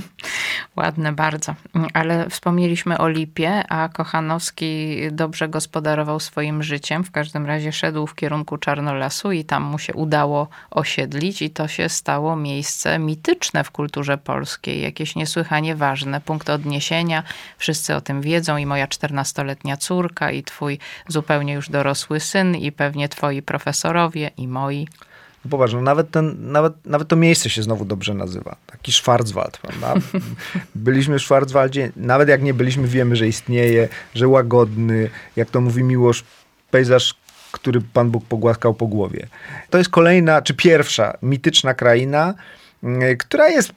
Ładne 0.76 1.12
bardzo. 1.12 1.54
Ale 1.94 2.30
wspomnieliśmy 2.30 2.98
o 2.98 3.08
Lipie, 3.08 3.64
a 3.68 3.88
Kochanowski 3.88 4.98
dobrze 5.12 5.48
gospodarował 5.48 6.20
swoim 6.20 6.62
życiem. 6.62 7.04
W 7.04 7.10
każdym 7.10 7.46
razie 7.46 7.72
szedł 7.72 8.06
w 8.06 8.14
kierunku 8.14 8.58
Czarnolasu 8.58 9.32
i 9.32 9.44
tam 9.44 9.62
mu 9.62 9.78
się 9.78 9.94
udało 9.94 10.48
osiedlić 10.70 11.42
i 11.42 11.50
to 11.50 11.68
się 11.68 11.88
stało 11.88 12.36
miejsce 12.36 12.98
mityczne 12.98 13.64
w 13.64 13.70
kulturze 13.70 14.18
polskiej. 14.18 14.82
Jakieś 14.82 15.16
niesłychanie 15.16 15.76
ważne. 15.76 16.20
Punkt 16.20 16.50
odniesienia. 16.50 17.22
Wszyscy 17.58 17.94
o 17.94 18.00
tym 18.00 18.20
wiedzą 18.20 18.56
i 18.56 18.66
moja 18.66 18.86
czternastoletnia 18.86 19.76
córka 19.76 20.30
i 20.30 20.42
twój 20.42 20.78
zupełnie 21.08 21.52
już 21.52 21.70
dorosły 21.70 22.20
syn 22.20 22.56
i 22.56 22.72
pewnie 22.72 23.08
twoi 23.08 23.42
profesorowie 23.42 24.30
i 24.36 24.48
moi. 24.48 24.88
No 25.48 25.50
popatrz, 25.50 25.74
no 25.74 25.80
nawet, 25.80 26.10
ten, 26.10 26.52
nawet, 26.52 26.86
nawet 26.86 27.08
to 27.08 27.16
miejsce 27.16 27.50
się 27.50 27.62
znowu 27.62 27.84
dobrze 27.84 28.14
nazywa. 28.14 28.56
Taki 28.66 28.92
Schwarzwald, 28.92 29.58
prawda? 29.58 29.94
Byliśmy 30.74 31.18
w 31.18 31.22
Schwarzwaldzie, 31.22 31.92
nawet 31.96 32.28
jak 32.28 32.42
nie 32.42 32.54
byliśmy, 32.54 32.88
wiemy, 32.88 33.16
że 33.16 33.28
istnieje, 33.28 33.88
że 34.14 34.28
łagodny, 34.28 35.10
jak 35.36 35.50
to 35.50 35.60
mówi 35.60 35.82
Miłosz, 35.82 36.24
pejzaż, 36.70 37.14
który 37.52 37.80
Pan 37.80 38.10
Bóg 38.10 38.24
pogłaskał 38.24 38.74
po 38.74 38.86
głowie. 38.86 39.26
To 39.70 39.78
jest 39.78 39.90
kolejna, 39.90 40.42
czy 40.42 40.54
pierwsza 40.54 41.18
mityczna 41.22 41.74
kraina, 41.74 42.34
mm, 42.82 43.16
która 43.16 43.48
jest 43.48 43.72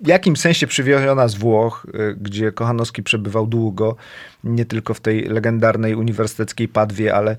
w 0.00 0.06
jakimś 0.06 0.40
sensie 0.40 0.66
przywieziona 0.66 1.28
z 1.28 1.34
Włoch, 1.34 1.86
y, 1.94 2.16
gdzie 2.20 2.52
Kochanowski 2.52 3.02
przebywał 3.02 3.46
długo, 3.46 3.96
nie 4.44 4.64
tylko 4.64 4.94
w 4.94 5.00
tej 5.00 5.22
legendarnej 5.22 5.94
uniwersyteckiej 5.94 6.68
Padwie, 6.68 7.14
ale, 7.14 7.36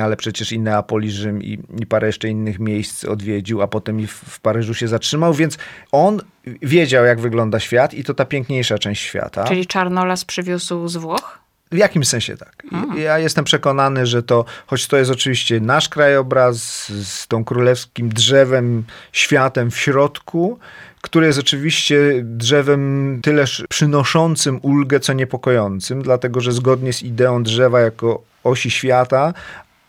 ale 0.00 0.16
przecież 0.16 0.52
i 0.52 0.58
Neapoli, 0.58 1.10
Rzym 1.10 1.42
i, 1.42 1.58
i 1.78 1.86
parę 1.86 2.06
jeszcze 2.06 2.28
innych 2.28 2.58
miejsc 2.58 3.04
odwiedził, 3.04 3.62
a 3.62 3.66
potem 3.66 4.00
i 4.00 4.06
w, 4.06 4.12
w 4.12 4.40
Paryżu 4.40 4.74
się 4.74 4.88
zatrzymał, 4.88 5.34
więc 5.34 5.58
on 5.92 6.20
wiedział, 6.62 7.04
jak 7.04 7.20
wygląda 7.20 7.60
świat 7.60 7.94
i 7.94 8.04
to 8.04 8.14
ta 8.14 8.24
piękniejsza 8.24 8.78
część 8.78 9.02
świata. 9.02 9.44
Czyli 9.44 9.66
Czarnolas 9.66 10.24
przywiózł 10.24 10.88
z 10.88 10.96
Włoch? 10.96 11.44
W 11.72 11.76
jakimś 11.76 12.08
sensie 12.08 12.36
tak. 12.36 12.62
Ja 12.96 13.18
jestem 13.18 13.44
przekonany, 13.44 14.06
że 14.06 14.22
to, 14.22 14.44
choć 14.66 14.86
to 14.86 14.96
jest 14.96 15.10
oczywiście 15.10 15.60
nasz 15.60 15.88
krajobraz 15.88 16.56
z 16.88 17.28
tą 17.28 17.44
królewskim 17.44 18.08
drzewem, 18.08 18.84
światem 19.12 19.70
w 19.70 19.78
środku, 19.78 20.58
które 21.04 21.26
jest 21.26 21.38
oczywiście 21.38 21.96
drzewem 22.22 23.18
tyleż 23.22 23.64
przynoszącym 23.68 24.58
ulgę, 24.62 25.00
co 25.00 25.12
niepokojącym, 25.12 26.02
dlatego 26.02 26.40
że 26.40 26.52
zgodnie 26.52 26.92
z 26.92 27.02
ideą 27.02 27.42
drzewa 27.42 27.80
jako 27.80 28.22
osi 28.44 28.70
świata, 28.70 29.34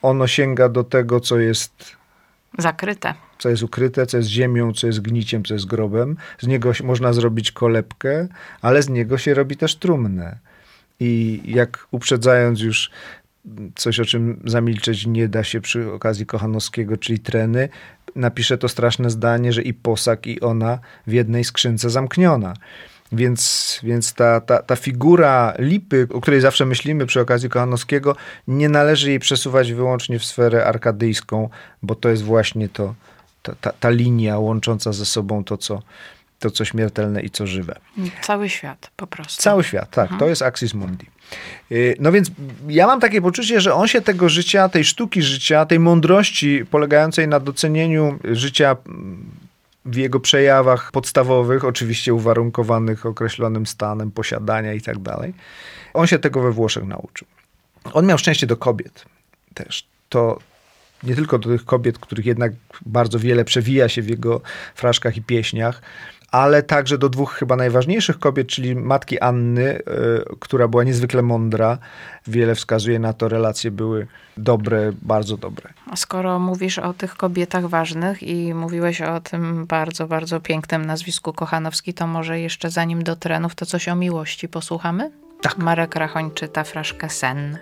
ono 0.02 0.28
sięga 0.28 0.70
do 0.70 0.84
tego, 0.84 1.20
co 1.20 1.40
jest 1.40 1.96
zakryte. 2.58 3.14
Co 3.38 3.50
jest 3.50 3.64
ukryte, 3.64 4.06
co 4.06 4.18
jest 4.18 4.30
ziemią, 4.30 4.74
co 4.74 4.88
jest 4.88 5.02
gniciem, 5.02 5.44
co 5.44 5.54
jest 5.54 5.66
grobem. 5.66 6.18
Z 6.40 6.48
niego 6.48 6.72
można 6.84 7.14
zrobić 7.14 7.52
kolebkę, 7.52 8.28
ale 8.62 8.84
z 8.84 8.90
niego 8.90 9.18
się 9.18 9.34
robi 9.34 9.58
też 9.58 9.76
trumnę. 9.76 10.38
I 11.00 11.42
jak 11.46 11.88
uprzedzając 11.92 12.62
już 12.62 12.92
coś, 13.76 14.00
o 14.00 14.06
czym 14.06 14.42
zamilczeć 14.46 15.06
nie 15.06 15.28
da 15.28 15.44
się 15.44 15.62
przy 15.62 15.92
okazji 15.92 16.26
Kochanowskiego, 16.26 16.98
czyli 16.98 17.20
treny, 17.20 17.70
napisze 18.16 18.58
to 18.58 18.70
straszne 18.70 19.10
zdanie, 19.10 19.54
że 19.54 19.62
i 19.62 19.74
posag, 19.74 20.28
i 20.28 20.42
ona 20.42 20.80
w 21.08 21.14
jednej 21.14 21.44
skrzynce 21.44 21.90
zamkniona. 21.90 22.54
Więc, 23.12 23.80
więc 23.84 24.14
ta, 24.14 24.42
ta, 24.42 24.64
ta 24.64 24.76
figura 24.76 25.54
lipy, 25.60 26.08
o 26.14 26.22
której 26.22 26.42
zawsze 26.42 26.66
myślimy 26.66 27.06
przy 27.06 27.22
okazji 27.22 27.50
Kochanowskiego, 27.50 28.16
nie 28.48 28.70
należy 28.70 29.10
jej 29.10 29.20
przesuwać 29.20 29.74
wyłącznie 29.74 30.20
w 30.20 30.26
sferę 30.26 30.66
arkadyjską, 30.66 31.50
bo 31.84 31.96
to 31.96 32.10
jest 32.10 32.24
właśnie 32.24 32.70
to, 32.70 32.96
ta, 33.44 33.56
ta, 33.62 33.72
ta 33.72 33.90
linia 33.90 34.40
łącząca 34.40 34.94
ze 34.94 35.06
sobą 35.06 35.44
to, 35.44 35.58
co, 35.58 35.82
to, 36.40 36.52
co 36.52 36.66
śmiertelne 36.66 37.22
i 37.22 37.30
co 37.30 37.48
żywe. 37.48 37.76
Cały 38.22 38.50
świat 38.50 38.92
po 38.96 39.08
prostu. 39.08 39.42
Cały 39.42 39.64
świat, 39.64 39.90
tak. 39.90 40.04
Mhm. 40.04 40.20
To 40.20 40.28
jest 40.28 40.42
Axis 40.42 40.74
Mundi. 40.74 41.06
Y, 41.72 41.96
no 42.00 42.12
więc 42.12 42.32
ja 42.68 42.88
mam 42.88 43.00
takie 43.00 43.22
poczucie, 43.22 43.62
że 43.62 43.74
on 43.74 43.88
się 43.88 44.02
tego 44.02 44.30
życia, 44.30 44.70
tej 44.70 44.86
sztuki 44.86 45.22
życia, 45.22 45.66
tej 45.66 45.80
mądrości 45.80 46.66
polegającej 46.72 47.28
na 47.28 47.40
docenieniu 47.40 48.20
życia 48.24 48.76
w 49.86 49.96
jego 49.96 50.20
przejawach 50.20 50.92
podstawowych, 50.92 51.66
oczywiście 51.66 52.14
uwarunkowanych 52.14 53.06
określonym 53.06 53.66
stanem 53.66 54.12
posiadania 54.12 54.74
i 54.74 54.82
tak 54.82 55.00
dalej. 55.00 55.34
On 55.94 56.08
się 56.08 56.20
tego 56.20 56.42
we 56.42 56.52
Włoszech 56.52 56.84
nauczył. 56.84 57.28
On 57.94 58.06
miał 58.06 58.18
szczęście 58.18 58.48
do 58.48 58.58
kobiet 58.58 59.06
też. 59.54 59.88
To 60.10 60.40
nie 61.04 61.16
tylko 61.16 61.40
do 61.40 61.50
tych 61.50 61.66
kobiet, 61.66 62.00
których 62.00 62.26
jednak 62.26 62.52
bardzo 62.86 63.20
wiele 63.20 63.46
przewija 63.46 63.90
się 63.90 64.02
w 64.02 64.10
jego 64.10 64.42
fraszkach 64.76 65.18
i 65.18 65.22
pieśniach, 65.22 65.82
ale 66.36 66.64
także 66.64 66.98
do 66.98 67.10
dwóch 67.10 67.34
chyba 67.34 67.56
najważniejszych 67.56 68.20
kobiet, 68.20 68.48
czyli 68.48 68.76
matki 68.76 69.20
Anny, 69.20 69.80
y, 69.80 69.82
która 70.40 70.68
była 70.68 70.84
niezwykle 70.84 71.22
mądra. 71.22 71.78
Wiele 72.28 72.56
wskazuje 72.56 73.00
na 73.00 73.14
to, 73.14 73.30
relacje 73.30 73.72
były 73.72 74.08
dobre, 74.38 74.92
bardzo 75.02 75.38
dobre. 75.38 75.70
A 75.92 75.96
skoro 75.96 76.40
mówisz 76.40 76.80
o 76.80 76.94
tych 76.94 77.16
kobietach 77.16 77.68
ważnych 77.68 78.24
i 78.24 78.54
mówiłeś 78.54 79.02
o 79.02 79.22
tym 79.22 79.66
bardzo, 79.66 80.08
bardzo 80.08 80.40
pięknym 80.40 80.86
nazwisku 80.86 81.34
Kochanowski, 81.34 81.94
to 81.94 82.08
może 82.08 82.40
jeszcze 82.40 82.70
zanim 82.70 83.04
do 83.04 83.16
trenów, 83.16 83.56
to 83.56 83.66
coś 83.66 83.88
o 83.88 83.96
miłości 83.96 84.48
posłuchamy? 84.48 85.12
Tak. 85.42 85.58
Marek 85.58 85.96
Rachoń 85.96 86.32
czyta 86.32 86.64
fraszkę 86.64 87.10
Sen. 87.10 87.58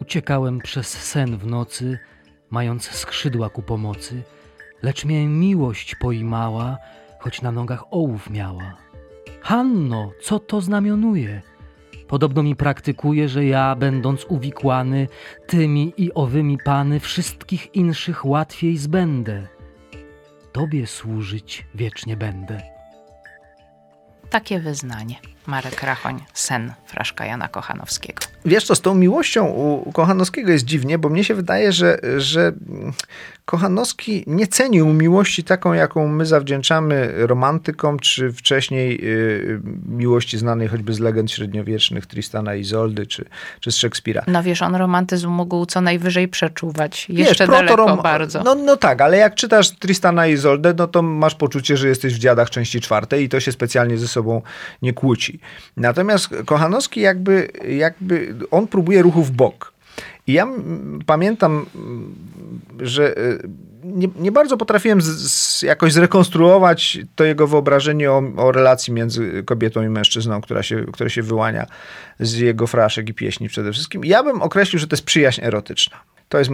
Uciekałem 0.00 0.58
przez 0.58 0.88
sen 0.88 1.38
w 1.38 1.46
nocy, 1.46 1.98
mając 2.50 2.90
skrzydła 2.90 3.50
ku 3.50 3.62
pomocy, 3.62 4.22
lecz 4.82 5.04
mnie 5.04 5.26
miłość 5.26 5.94
poimała, 5.94 6.78
choć 7.18 7.42
na 7.42 7.52
nogach 7.52 7.84
ołów 7.90 8.30
miała. 8.30 8.76
Hanno, 9.40 10.12
co 10.22 10.38
to 10.38 10.60
znamionuje? 10.60 11.42
Podobno 12.08 12.42
mi 12.42 12.56
praktykuje, 12.56 13.28
że 13.28 13.44
ja, 13.44 13.76
będąc 13.76 14.24
uwikłany 14.28 15.08
tymi 15.46 15.92
i 15.96 16.14
owymi 16.14 16.58
pany, 16.64 17.00
wszystkich 17.00 17.74
inszych 17.74 18.24
łatwiej 18.24 18.76
zbędę. 18.76 19.46
Tobie 20.52 20.86
służyć 20.86 21.66
wiecznie 21.74 22.16
będę. 22.16 22.62
Takie 24.30 24.60
wyznanie. 24.60 25.16
Marek 25.46 25.82
Rachoń, 25.82 26.20
sen 26.34 26.72
fraszka 26.86 27.26
Jana 27.26 27.48
Kochanowskiego. 27.48 28.22
Wiesz 28.44 28.64
co, 28.64 28.74
z 28.74 28.80
tą 28.80 28.94
miłością 28.94 29.46
u 29.84 29.92
Kochanowskiego 29.92 30.52
jest 30.52 30.64
dziwnie, 30.64 30.98
bo 30.98 31.08
mnie 31.08 31.24
się 31.24 31.34
wydaje, 31.34 31.72
że, 31.72 31.98
że 32.16 32.52
Kochanowski 33.46 34.24
nie 34.26 34.46
cenił 34.46 34.86
miłości 34.86 35.44
taką, 35.44 35.72
jaką 35.72 36.08
my 36.08 36.26
zawdzięczamy 36.26 37.12
romantykom, 37.16 37.98
czy 37.98 38.32
wcześniej 38.32 39.00
y, 39.04 39.60
miłości 39.88 40.38
znanej 40.38 40.68
choćby 40.68 40.94
z 40.94 40.98
legend 40.98 41.30
średniowiecznych 41.30 42.06
Tristana 42.06 42.54
i 42.54 42.60
Izoldy, 42.60 43.06
czy, 43.06 43.24
czy 43.60 43.72
z 43.72 43.76
Szekspira. 43.76 44.22
No 44.26 44.42
wiesz, 44.42 44.62
on 44.62 44.74
romantyzm 44.74 45.28
mógł 45.28 45.66
co 45.66 45.80
najwyżej 45.80 46.28
przeczuwać. 46.28 47.06
Jeszcze 47.08 47.46
wiesz, 47.46 47.50
daleko 47.50 47.96
bardzo. 47.96 48.42
No, 48.42 48.54
no 48.54 48.76
tak, 48.76 49.00
ale 49.00 49.16
jak 49.16 49.34
czytasz 49.34 49.70
Tristana 49.70 50.26
i 50.26 50.32
Izoldę, 50.32 50.74
no 50.78 50.86
to 50.86 51.02
masz 51.02 51.34
poczucie, 51.34 51.76
że 51.76 51.88
jesteś 51.88 52.14
w 52.14 52.18
dziadach 52.18 52.50
części 52.50 52.80
czwartej 52.80 53.24
i 53.24 53.28
to 53.28 53.40
się 53.40 53.52
specjalnie 53.52 53.98
ze 53.98 54.08
sobą 54.08 54.42
nie 54.82 54.92
kłóci. 54.92 55.35
Natomiast 55.76 56.28
Kochanowski 56.46 57.00
jakby, 57.00 57.48
jakby 57.68 58.34
on 58.50 58.66
próbuje 58.66 59.02
ruchu 59.02 59.22
w 59.22 59.30
bok. 59.30 59.76
I 60.26 60.32
ja 60.32 60.46
pamiętam, 61.06 61.66
że 62.80 63.16
e, 63.16 63.38
nie, 63.84 64.08
nie 64.18 64.32
bardzo 64.32 64.56
potrafiłem 64.56 65.00
z, 65.00 65.32
z, 65.32 65.62
jakoś 65.62 65.92
zrekonstruować 65.92 66.98
to 67.16 67.24
jego 67.24 67.46
wyobrażenie 67.46 68.12
o, 68.12 68.22
o, 68.36 68.52
relacji 68.52 68.92
między 68.92 69.42
kobietą 69.46 69.82
i 69.82 69.88
mężczyzną, 69.88 70.40
która 70.40 70.62
się, 70.62 70.84
która 70.92 71.10
się 71.10 71.22
wyłania 71.22 71.66
z 72.20 72.34
jego 72.34 72.66
fraszek 72.66 73.08
i 73.08 73.14
pieśni 73.14 73.48
przede 73.48 73.72
wszystkim. 73.72 74.04
Ja 74.04 74.22
bym 74.22 74.42
określił, 74.42 74.80
że 74.80 74.86
to 74.86 74.96
jest 74.96 75.04
przyjaźń 75.04 75.40
erotyczna. 75.44 75.96
To 76.28 76.38
jest 76.38 76.50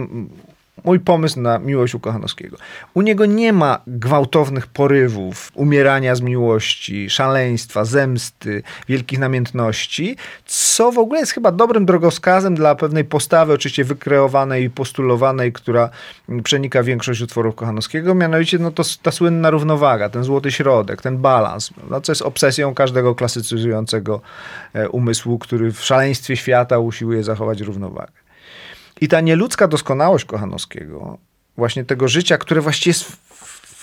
mój 0.83 0.99
pomysł 0.99 1.41
na 1.41 1.59
miłość 1.59 1.95
u 1.95 1.99
Kochanowskiego. 1.99 2.57
U 2.93 3.01
niego 3.01 3.25
nie 3.25 3.53
ma 3.53 3.79
gwałtownych 3.87 4.67
porywów, 4.67 5.51
umierania 5.55 6.15
z 6.15 6.21
miłości, 6.21 7.09
szaleństwa, 7.09 7.85
zemsty, 7.85 8.63
wielkich 8.87 9.19
namiętności, 9.19 10.15
co 10.45 10.91
w 10.91 10.97
ogóle 10.97 11.19
jest 11.19 11.31
chyba 11.31 11.51
dobrym 11.51 11.85
drogowskazem 11.85 12.55
dla 12.55 12.75
pewnej 12.75 13.05
postawy, 13.05 13.53
oczywiście 13.53 13.83
wykreowanej 13.83 14.63
i 14.63 14.69
postulowanej, 14.69 15.53
która 15.53 15.89
przenika 16.43 16.83
większość 16.83 17.21
utworów 17.21 17.55
Kochanowskiego, 17.55 18.15
mianowicie 18.15 18.59
no 18.59 18.71
to 18.71 18.83
ta 19.01 19.11
słynna 19.11 19.49
równowaga, 19.49 20.09
ten 20.09 20.23
złoty 20.23 20.51
środek, 20.51 21.01
ten 21.01 21.17
balans, 21.17 21.69
no, 21.89 22.01
co 22.01 22.11
jest 22.11 22.21
obsesją 22.21 22.73
każdego 22.73 23.15
klasycyzującego 23.15 24.21
e, 24.73 24.89
umysłu, 24.89 25.39
który 25.39 25.71
w 25.71 25.83
szaleństwie 25.83 26.37
świata 26.37 26.79
usiłuje 26.79 27.23
zachować 27.23 27.61
równowagę. 27.61 28.22
I 29.01 29.07
ta 29.07 29.21
nieludzka 29.21 29.67
doskonałość 29.67 30.25
Kochanowskiego, 30.25 31.17
właśnie 31.57 31.85
tego 31.85 32.07
życia, 32.07 32.37
które 32.37 32.61
właściwie 32.61 32.89
jest 32.89 33.17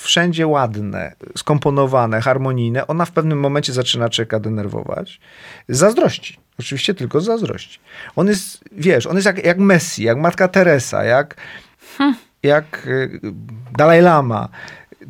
wszędzie 0.00 0.46
ładne, 0.46 1.12
skomponowane, 1.36 2.20
harmonijne, 2.20 2.86
ona 2.86 3.04
w 3.04 3.10
pewnym 3.12 3.40
momencie 3.40 3.72
zaczyna 3.72 4.08
człowieka 4.08 4.40
denerwować. 4.40 5.20
Zazdrości. 5.68 6.38
Oczywiście 6.58 6.94
tylko 6.94 7.20
z 7.20 7.24
zazdrości. 7.24 7.80
On 8.16 8.26
jest, 8.28 8.64
wiesz, 8.72 9.06
on 9.06 9.16
jest 9.16 9.26
jak, 9.26 9.44
jak 9.44 9.58
Messi, 9.58 10.02
jak 10.02 10.18
Matka 10.18 10.48
Teresa, 10.48 11.04
jak, 11.04 11.36
hmm. 11.98 12.16
jak 12.42 12.86
y, 12.86 13.20
Dalaj 13.76 14.02
Lama 14.02 14.48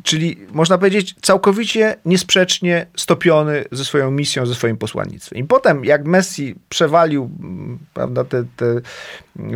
czyli 0.03 0.37
można 0.51 0.77
powiedzieć 0.77 1.15
całkowicie 1.21 1.95
niesprzecznie 2.05 2.85
stopiony 2.97 3.65
ze 3.71 3.85
swoją 3.85 4.11
misją, 4.11 4.45
ze 4.45 4.55
swoim 4.55 4.77
posłannictwem. 4.77 5.39
I 5.39 5.43
potem, 5.43 5.85
jak 5.85 6.05
Messi 6.05 6.55
przewalił 6.69 7.29
mm, 7.39 7.79
prawda, 7.93 8.23
te, 8.23 8.43
te 8.55 8.65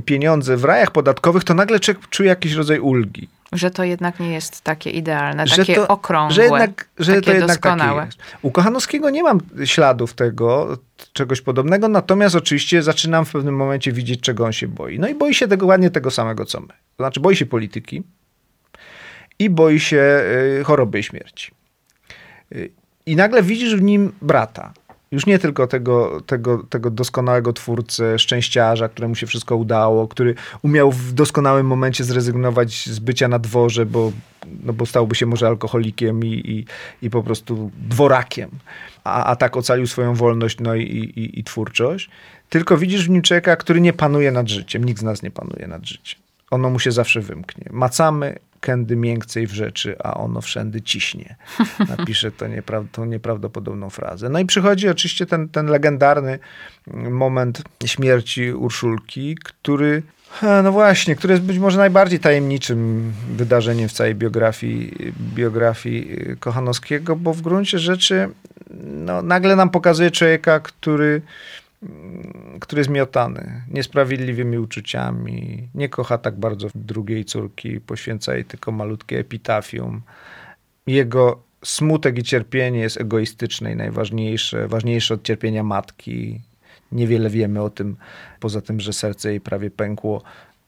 pieniądze 0.01 0.57
w 0.57 0.63
rajach 0.63 0.91
podatkowych, 0.91 1.43
to 1.43 1.53
nagle 1.53 1.79
czuje 2.09 2.29
jakiś 2.29 2.53
rodzaj 2.53 2.79
ulgi. 2.79 3.29
Że 3.51 3.71
to 3.71 3.83
jednak 3.83 4.19
nie 4.19 4.33
jest 4.33 4.61
takie 4.61 4.89
idealne, 4.89 5.47
że 5.47 5.57
takie 5.57 5.75
to, 5.75 5.87
okrągłe, 5.87 6.35
że 6.35 6.43
jednak, 6.43 6.87
że 6.99 7.13
takie 7.13 7.25
to 7.25 7.31
jednak 7.31 7.47
doskonałe. 7.47 8.01
Takie 8.01 8.37
U 8.41 8.51
Kochanowskiego 8.51 9.09
nie 9.09 9.23
mam 9.23 9.39
śladów 9.65 10.13
tego, 10.13 10.77
czegoś 11.13 11.41
podobnego, 11.41 11.87
natomiast 11.87 12.35
oczywiście 12.35 12.83
zaczynam 12.83 13.25
w 13.25 13.31
pewnym 13.31 13.55
momencie 13.55 13.91
widzieć, 13.91 14.21
czego 14.21 14.45
on 14.45 14.53
się 14.53 14.67
boi. 14.67 14.99
No 14.99 15.07
i 15.07 15.15
boi 15.15 15.33
się 15.33 15.47
tego 15.47 15.65
ładnie 15.65 15.89
tego 15.89 16.11
samego, 16.11 16.45
co 16.45 16.59
my. 16.59 16.67
To 16.67 17.03
znaczy 17.03 17.19
boi 17.19 17.35
się 17.35 17.45
polityki, 17.45 18.03
i 19.39 19.49
boi 19.49 19.79
się 19.79 20.23
y, 20.59 20.63
choroby 20.63 20.99
i 20.99 21.03
śmierci. 21.03 21.51
Y, 22.51 22.69
I 23.05 23.15
nagle 23.15 23.43
widzisz 23.43 23.75
w 23.75 23.81
nim 23.81 24.11
brata. 24.21 24.73
Już 25.11 25.25
nie 25.25 25.39
tylko 25.39 25.67
tego, 25.67 26.21
tego, 26.21 26.63
tego 26.69 26.89
doskonałego 26.89 27.53
twórcę, 27.53 28.19
szczęściarza, 28.19 28.89
któremu 28.89 29.15
się 29.15 29.27
wszystko 29.27 29.55
udało, 29.55 30.07
który 30.07 30.35
umiał 30.61 30.91
w 30.91 31.13
doskonałym 31.13 31.67
momencie 31.67 32.03
zrezygnować 32.03 32.85
z 32.85 32.99
bycia 32.99 33.27
na 33.27 33.39
dworze, 33.39 33.85
bo, 33.85 34.11
no 34.63 34.73
bo 34.73 34.85
stałby 34.85 35.15
się 35.15 35.25
może 35.25 35.47
alkoholikiem 35.47 36.25
i, 36.25 36.27
i, 36.27 36.65
i 37.05 37.09
po 37.09 37.23
prostu 37.23 37.71
dworakiem, 37.89 38.49
a, 39.03 39.23
a 39.23 39.35
tak 39.35 39.57
ocalił 39.57 39.87
swoją 39.87 40.15
wolność 40.15 40.59
no 40.59 40.75
i, 40.75 40.83
i, 40.83 41.39
i 41.39 41.43
twórczość. 41.43 42.09
Tylko 42.49 42.77
widzisz 42.77 43.05
w 43.05 43.09
nim 43.09 43.21
człowieka, 43.21 43.55
który 43.55 43.81
nie 43.81 43.93
panuje 43.93 44.31
nad 44.31 44.49
życiem. 44.49 44.83
Nikt 44.83 44.99
z 44.99 45.03
nas 45.03 45.23
nie 45.23 45.31
panuje 45.31 45.67
nad 45.67 45.85
życiem. 45.85 46.19
Ono 46.51 46.69
mu 46.69 46.79
się 46.79 46.91
zawsze 46.91 47.21
wymknie. 47.21 47.65
Macamy 47.71 48.39
kędy 48.65 48.95
miękcej 48.95 49.47
w 49.47 49.53
rzeczy, 49.53 49.95
a 50.03 50.13
ono 50.13 50.41
wszędy 50.41 50.81
ciśnie. 50.81 51.35
Napisze 51.97 52.31
to 52.31 52.45
niepra- 52.45 52.87
tą 52.91 53.05
nieprawdopodobną 53.05 53.89
frazę. 53.89 54.29
No 54.29 54.39
i 54.39 54.45
przychodzi 54.45 54.89
oczywiście 54.89 55.25
ten, 55.25 55.49
ten 55.49 55.65
legendarny 55.65 56.39
moment 57.09 57.61
śmierci 57.85 58.53
Urszulki, 58.53 59.35
który 59.43 60.03
no 60.63 60.71
właśnie, 60.71 61.15
który 61.15 61.33
jest 61.33 61.45
być 61.45 61.57
może 61.57 61.77
najbardziej 61.77 62.19
tajemniczym 62.19 63.11
wydarzeniem 63.35 63.89
w 63.89 63.93
całej 63.93 64.15
biografii, 64.15 65.13
biografii 65.35 66.17
Kochanowskiego, 66.39 67.15
bo 67.15 67.33
w 67.33 67.41
gruncie 67.41 67.79
rzeczy 67.79 68.29
no, 68.83 69.21
nagle 69.21 69.55
nam 69.55 69.69
pokazuje 69.69 70.11
człowieka, 70.11 70.59
który 70.59 71.21
Mm, 71.83 72.31
który 72.59 72.79
jest 72.79 72.89
miotany 72.89 73.61
niesprawiedliwymi 73.71 74.57
uczuciami, 74.57 75.69
nie 75.75 75.89
kocha 75.89 76.17
tak 76.17 76.39
bardzo 76.39 76.67
drugiej 76.75 77.25
córki, 77.25 77.81
poświęca 77.81 78.35
jej 78.35 78.45
tylko 78.45 78.71
malutkie 78.71 79.19
epitafium. 79.19 80.01
Jego 80.87 81.43
smutek 81.63 82.17
i 82.17 82.23
cierpienie 82.23 82.79
jest 82.79 83.01
egoistyczne 83.01 83.71
i 83.71 83.75
najważniejsze, 83.75 84.67
ważniejsze 84.67 85.13
od 85.13 85.23
cierpienia 85.23 85.63
matki. 85.63 86.41
Niewiele 86.91 87.29
wiemy 87.29 87.61
o 87.61 87.69
tym, 87.69 87.95
poza 88.39 88.61
tym, 88.61 88.79
że 88.79 88.93
serce 88.93 89.29
jej 89.29 89.41
prawie 89.41 89.71
pękło 89.71 90.23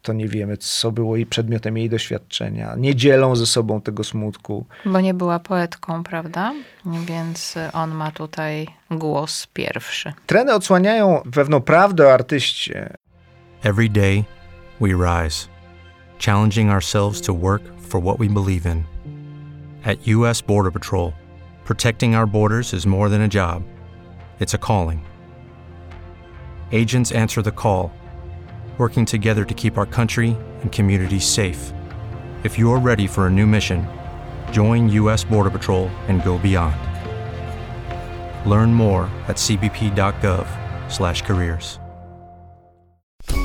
to 0.08 0.13
nie 0.13 0.28
wiemy, 0.28 0.58
co 0.58 0.91
było 0.91 1.15
jej 1.15 1.26
przedmiotem 1.26 1.78
jej 1.78 1.89
doświadczenia. 1.89 2.76
Nie 2.78 2.96
dzielą 2.96 3.36
ze 3.36 3.46
sobą 3.46 3.82
tego 3.82 4.04
smutku. 4.04 4.65
Bo 4.86 5.02
nie 5.02 5.13
była 5.13 5.39
poetką, 5.39 6.04
prawda? 6.04 6.54
Więc 6.86 7.56
on 7.74 7.91
ma 7.91 8.12
tutaj 8.12 8.67
głos 8.91 9.48
pierwszy. 9.54 10.13
Treny 10.26 10.54
odsłaniają 10.54 11.22
pewną 11.34 11.62
prawdę 11.62 12.08
o 12.08 12.13
artyście. 12.13 12.93
Every 13.63 13.89
day 13.89 14.24
we 14.82 14.88
rise, 14.88 15.48
challenging 16.20 16.72
ourselves 16.72 17.22
to 17.22 17.34
work 17.34 17.62
for 17.89 18.02
what 18.02 18.17
we 18.17 18.28
believe 18.30 18.72
in. 18.72 18.84
At 19.86 19.98
US 20.08 20.41
Border 20.41 20.74
Patrol, 20.74 21.12
protecting 21.65 22.15
our 22.15 22.28
borders 22.28 22.74
is 22.74 22.86
more 22.86 23.10
than 23.10 23.22
a 23.22 23.30
job. 23.30 23.63
It's 24.39 24.56
a 24.56 24.58
calling. 24.58 25.00
Agents 26.74 27.12
answer 27.12 27.43
the 27.43 27.52
call 27.52 27.91
working 28.78 29.06
together 29.06 29.44
to 29.44 29.54
keep 29.56 29.80
our 29.80 29.88
country 29.88 30.38
and 30.62 30.72
communities 30.72 31.26
safe. 31.26 31.74
If 32.44 32.60
you're 32.60 32.80
ready 32.80 33.08
for 33.08 33.26
a 33.26 33.30
new 33.30 33.48
mission, 33.48 33.88
join 34.52 34.88
U.S. 34.90 35.24
Border 35.24 35.50
Patrol 35.50 35.90
and 36.08 36.24
go 36.24 36.38
beyond. 36.38 36.76
Learn 38.48 38.72
more 38.74 39.10
at 39.28 39.38
cbp.gov/careers. 39.38 41.80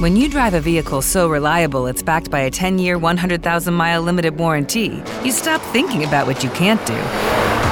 When 0.01 0.17
you 0.17 0.29
drive 0.29 0.55
a 0.55 0.61
vehicle 0.61 1.03
so 1.03 1.29
reliable 1.29 1.87
it's 1.87 2.03
backed 2.03 2.31
by 2.31 2.41
a 2.41 2.51
10-year, 2.51 2.99
100,000-mile 2.99 4.03
limited 4.03 4.37
warranty, 4.37 5.03
you 5.25 5.33
stop 5.33 5.63
thinking 5.73 6.05
about 6.05 6.27
what 6.27 6.45
you 6.45 6.51
can't 6.51 6.85
do 6.87 7.52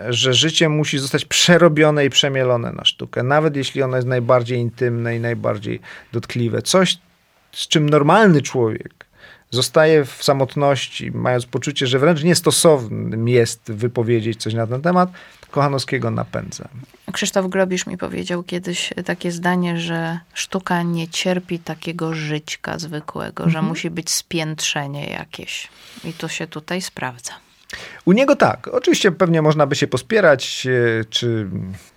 że 0.00 0.34
życie 0.34 0.68
musi 0.68 0.98
zostać 0.98 1.24
przerobione 1.24 2.04
i 2.04 2.10
przemielone 2.10 2.72
na 2.72 2.84
sztukę, 2.84 3.22
nawet 3.22 3.56
jeśli 3.56 3.82
ono 3.82 3.96
jest 3.96 4.08
najbardziej 4.08 4.58
intymne 4.58 5.16
i 5.16 5.20
najbardziej 5.20 5.80
dotkliwe. 6.12 6.62
Coś, 6.62 6.98
z 7.52 7.68
czym 7.68 7.90
normalny 7.90 8.42
człowiek 8.42 9.04
zostaje 9.50 10.04
w 10.04 10.24
samotności, 10.24 11.10
mając 11.12 11.46
poczucie, 11.46 11.86
że 11.86 11.98
wręcz 11.98 12.22
niestosownym 12.22 13.28
jest 13.28 13.72
wypowiedzieć 13.72 14.42
coś 14.42 14.54
na 14.54 14.66
ten 14.66 14.82
temat, 14.82 15.10
Kochanowskiego 15.50 16.10
napędza. 16.10 16.68
Krzysztof 17.12 17.46
Grobisz 17.46 17.86
mi 17.86 17.98
powiedział 17.98 18.42
kiedyś 18.42 18.90
takie 19.04 19.32
zdanie, 19.32 19.80
że 19.80 20.18
sztuka 20.34 20.82
nie 20.82 21.08
cierpi 21.08 21.58
takiego 21.58 22.14
żyćka 22.14 22.78
zwykłego, 22.78 23.50
że 23.50 23.62
musi 23.62 23.90
być 23.90 24.10
spiętrzenie 24.10 25.06
jakieś. 25.06 25.68
I 26.04 26.12
to 26.12 26.28
się 26.28 26.46
tutaj 26.46 26.82
sprawdza. 26.82 27.32
U 28.04 28.12
niego 28.12 28.36
tak. 28.36 28.68
Oczywiście 28.68 29.12
pewnie 29.12 29.42
można 29.42 29.66
by 29.66 29.76
się 29.76 29.86
pospierać, 29.86 30.66
e, 30.66 31.04
czy 31.04 31.50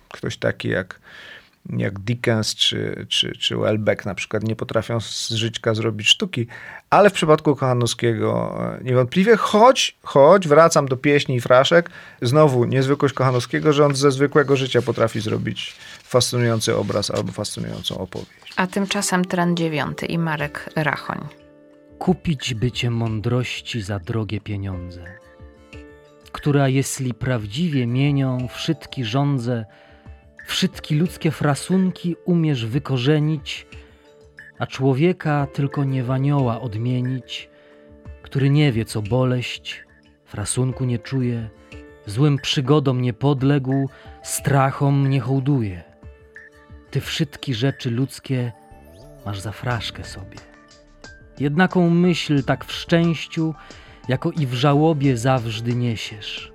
ktoś 0.08 0.36
taki 0.36 0.68
jak, 0.68 1.00
jak 1.76 1.98
Dickens 1.98 2.54
czy, 2.54 3.06
czy, 3.08 3.32
czy 3.32 3.56
Welbeck 3.56 4.06
na 4.06 4.14
przykład 4.14 4.42
nie 4.42 4.56
potrafią 4.56 5.00
z 5.00 5.30
żyćka 5.30 5.74
zrobić 5.74 6.08
sztuki, 6.08 6.46
ale 6.90 7.10
w 7.10 7.12
przypadku 7.12 7.54
Kochanowskiego 7.54 8.58
e, 8.80 8.84
niewątpliwie, 8.84 9.36
choć, 9.36 9.98
choć 10.02 10.48
wracam 10.48 10.88
do 10.88 10.96
pieśni 10.96 11.36
i 11.36 11.40
fraszek, 11.40 11.90
znowu 12.22 12.64
niezwykłość 12.64 13.14
Kochanowskiego, 13.14 13.72
że 13.72 13.86
on 13.86 13.96
ze 13.96 14.10
zwykłego 14.10 14.56
życia 14.56 14.82
potrafi 14.82 15.20
zrobić 15.20 15.76
fascynujący 16.04 16.76
obraz 16.76 17.10
albo 17.10 17.32
fascynującą 17.32 17.98
opowieść. 17.98 18.52
A 18.56 18.66
tymczasem 18.66 19.24
trend 19.24 19.58
dziewiąty 19.58 20.06
i 20.06 20.18
Marek 20.18 20.70
Rachoń. 20.76 21.18
Kupić 21.98 22.54
bycie 22.54 22.90
mądrości 22.90 23.82
za 23.82 23.98
drogie 23.98 24.40
pieniądze, 24.40 25.04
która 26.30 26.68
jeśli 26.68 27.14
prawdziwie 27.14 27.86
mienią 27.86 28.48
wszystki 28.48 29.04
żądze, 29.04 29.64
wszystkie 30.46 30.94
ludzkie 30.94 31.30
frasunki 31.30 32.16
umiesz 32.24 32.66
wykorzenić, 32.66 33.66
a 34.58 34.66
człowieka 34.66 35.46
tylko 35.52 35.84
nie 35.84 36.04
wanioła 36.04 36.60
odmienić, 36.60 37.50
który 38.22 38.50
nie 38.50 38.72
wie 38.72 38.84
co 38.84 39.02
boleść, 39.02 39.84
frasunku 40.24 40.84
nie 40.84 40.98
czuje, 40.98 41.48
złym 42.06 42.38
przygodom 42.38 43.02
nie 43.02 43.12
podległ, 43.12 43.88
strachom 44.22 45.10
nie 45.10 45.20
hołduje. 45.20 45.82
Ty 46.90 47.00
wszystkie 47.00 47.54
rzeczy 47.54 47.90
ludzkie 47.90 48.52
masz 49.26 49.40
za 49.40 49.52
fraszkę 49.52 50.04
sobie. 50.04 50.38
Jednaką 51.40 51.90
myśl 51.90 52.44
tak 52.44 52.64
w 52.64 52.72
szczęściu, 52.72 53.54
jako 54.08 54.30
i 54.30 54.46
w 54.46 54.54
żałobie 54.54 55.16
zawsze 55.16 55.62
niesiesz. 55.62 56.52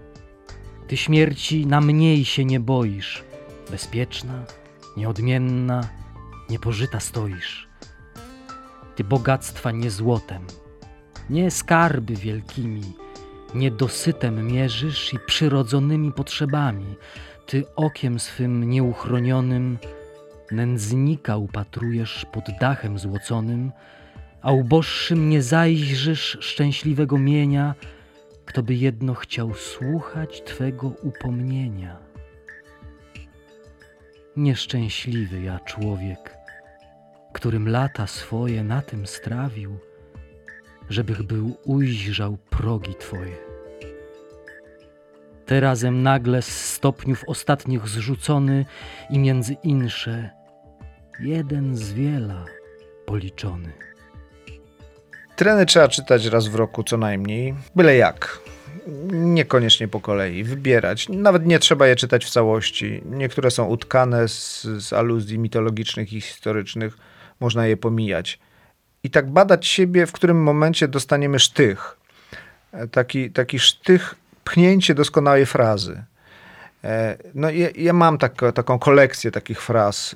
Ty 0.88 0.98
śmierci 0.98 1.68
na 1.68 1.82
mniej 1.82 2.26
się 2.26 2.46
nie 2.46 2.60
boisz, 2.60 3.24
bezpieczna, 3.72 4.44
nieodmienna, 4.98 5.90
niepożyta 6.50 7.00
stoisz. 7.00 7.68
Ty 8.96 9.04
bogactwa 9.04 9.72
nie 9.72 9.92
złotem, 9.92 10.48
nie 11.30 11.52
skarby 11.52 12.16
wielkimi, 12.16 12.94
nie 13.56 13.72
dosytem 13.72 14.48
mierzysz 14.48 15.14
i 15.14 15.20
przyrodzonymi 15.20 16.12
potrzebami. 16.12 16.96
Ty 17.46 17.66
okiem 17.76 18.20
swym 18.20 18.70
nieuchronionym 18.70 19.78
nędznika 20.52 21.38
upatrujesz 21.38 22.26
pod 22.32 22.44
dachem 22.60 23.00
złoconym, 23.00 23.72
a 24.44 24.52
uboższym 24.52 25.30
nie 25.30 25.42
zajrzysz 25.42 26.38
szczęśliwego 26.42 27.18
mienia, 27.18 27.76
kto 28.46 28.64
by 28.64 28.76
jedno 28.76 29.14
chciał 29.14 29.54
słuchać 29.54 30.42
Twego 30.42 30.88
upomnienia. 30.88 31.98
Nieszczęśliwy 34.38 35.42
ja 35.42 35.60
człowiek, 35.60 36.38
którym 37.34 37.70
lata 37.70 38.08
swoje 38.08 38.64
na 38.64 38.82
tym 38.82 39.08
strawił, 39.08 39.78
żebych 40.90 41.24
był 41.24 41.58
ujrzał 41.66 42.38
progi 42.50 42.96
Twoje. 42.96 43.38
Terazem 45.46 46.04
nagle 46.04 46.42
z 46.42 46.74
stopniów 46.74 47.24
ostatnich 47.28 47.88
zrzucony 47.88 48.66
i 49.10 49.20
między 49.20 49.54
insze 49.64 50.30
jeden 51.20 51.76
z 51.76 51.94
wiela 51.94 52.46
policzony. 53.06 53.93
Treny 55.36 55.66
trzeba 55.66 55.88
czytać 55.88 56.26
raz 56.26 56.48
w 56.48 56.56
roku 56.56 56.84
co 56.84 56.98
najmniej, 56.98 57.54
byle 57.76 57.96
jak. 57.96 58.40
Niekoniecznie 59.12 59.88
po 59.88 60.00
kolei, 60.00 60.44
wybierać. 60.44 61.10
Nawet 61.10 61.46
nie 61.46 61.60
trzeba 61.60 61.88
je 61.88 61.96
czytać 61.96 62.26
w 62.26 62.30
całości. 62.30 63.02
Niektóre 63.06 63.52
są 63.52 63.66
utkane 63.66 64.28
z, 64.28 64.62
z 64.62 64.94
aluzji 64.94 65.40
mitologicznych 65.40 66.14
i 66.14 66.22
historycznych, 66.22 66.98
można 67.40 67.68
je 67.68 67.78
pomijać. 67.78 68.40
I 69.04 69.10
tak 69.10 69.30
badać 69.30 69.68
siebie, 69.68 70.06
w 70.06 70.12
którym 70.12 70.44
momencie 70.44 70.88
dostaniemy 70.88 71.40
sztych. 71.40 71.98
Taki, 72.92 73.32
taki 73.32 73.60
sztych, 73.60 74.16
pchnięcie 74.44 74.96
doskonałej 74.96 75.46
frazy. 75.46 76.04
E, 76.84 77.18
no 77.36 77.50
ja, 77.50 77.68
ja 77.76 77.94
mam 77.94 78.18
tak, 78.18 78.34
taką 78.54 78.80
kolekcję 78.80 79.32
takich 79.32 79.62
fraz, 79.62 80.16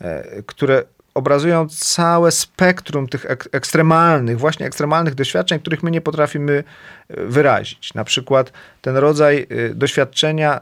e, 0.00 0.06
e, 0.06 0.42
które 0.42 0.84
obrazują 1.16 1.68
całe 1.68 2.30
spektrum 2.30 3.08
tych 3.08 3.30
ek 3.30 3.48
ekstremalnych, 3.52 4.38
właśnie 4.38 4.66
ekstremalnych 4.66 5.14
doświadczeń, 5.14 5.60
których 5.60 5.82
my 5.82 5.90
nie 5.90 6.00
potrafimy 6.00 6.64
e, 7.08 7.24
wyrazić. 7.26 7.94
Na 7.94 8.04
przykład 8.04 8.52
ten 8.82 8.96
rodzaj 8.96 9.46
e, 9.50 9.74
doświadczenia 9.74 10.60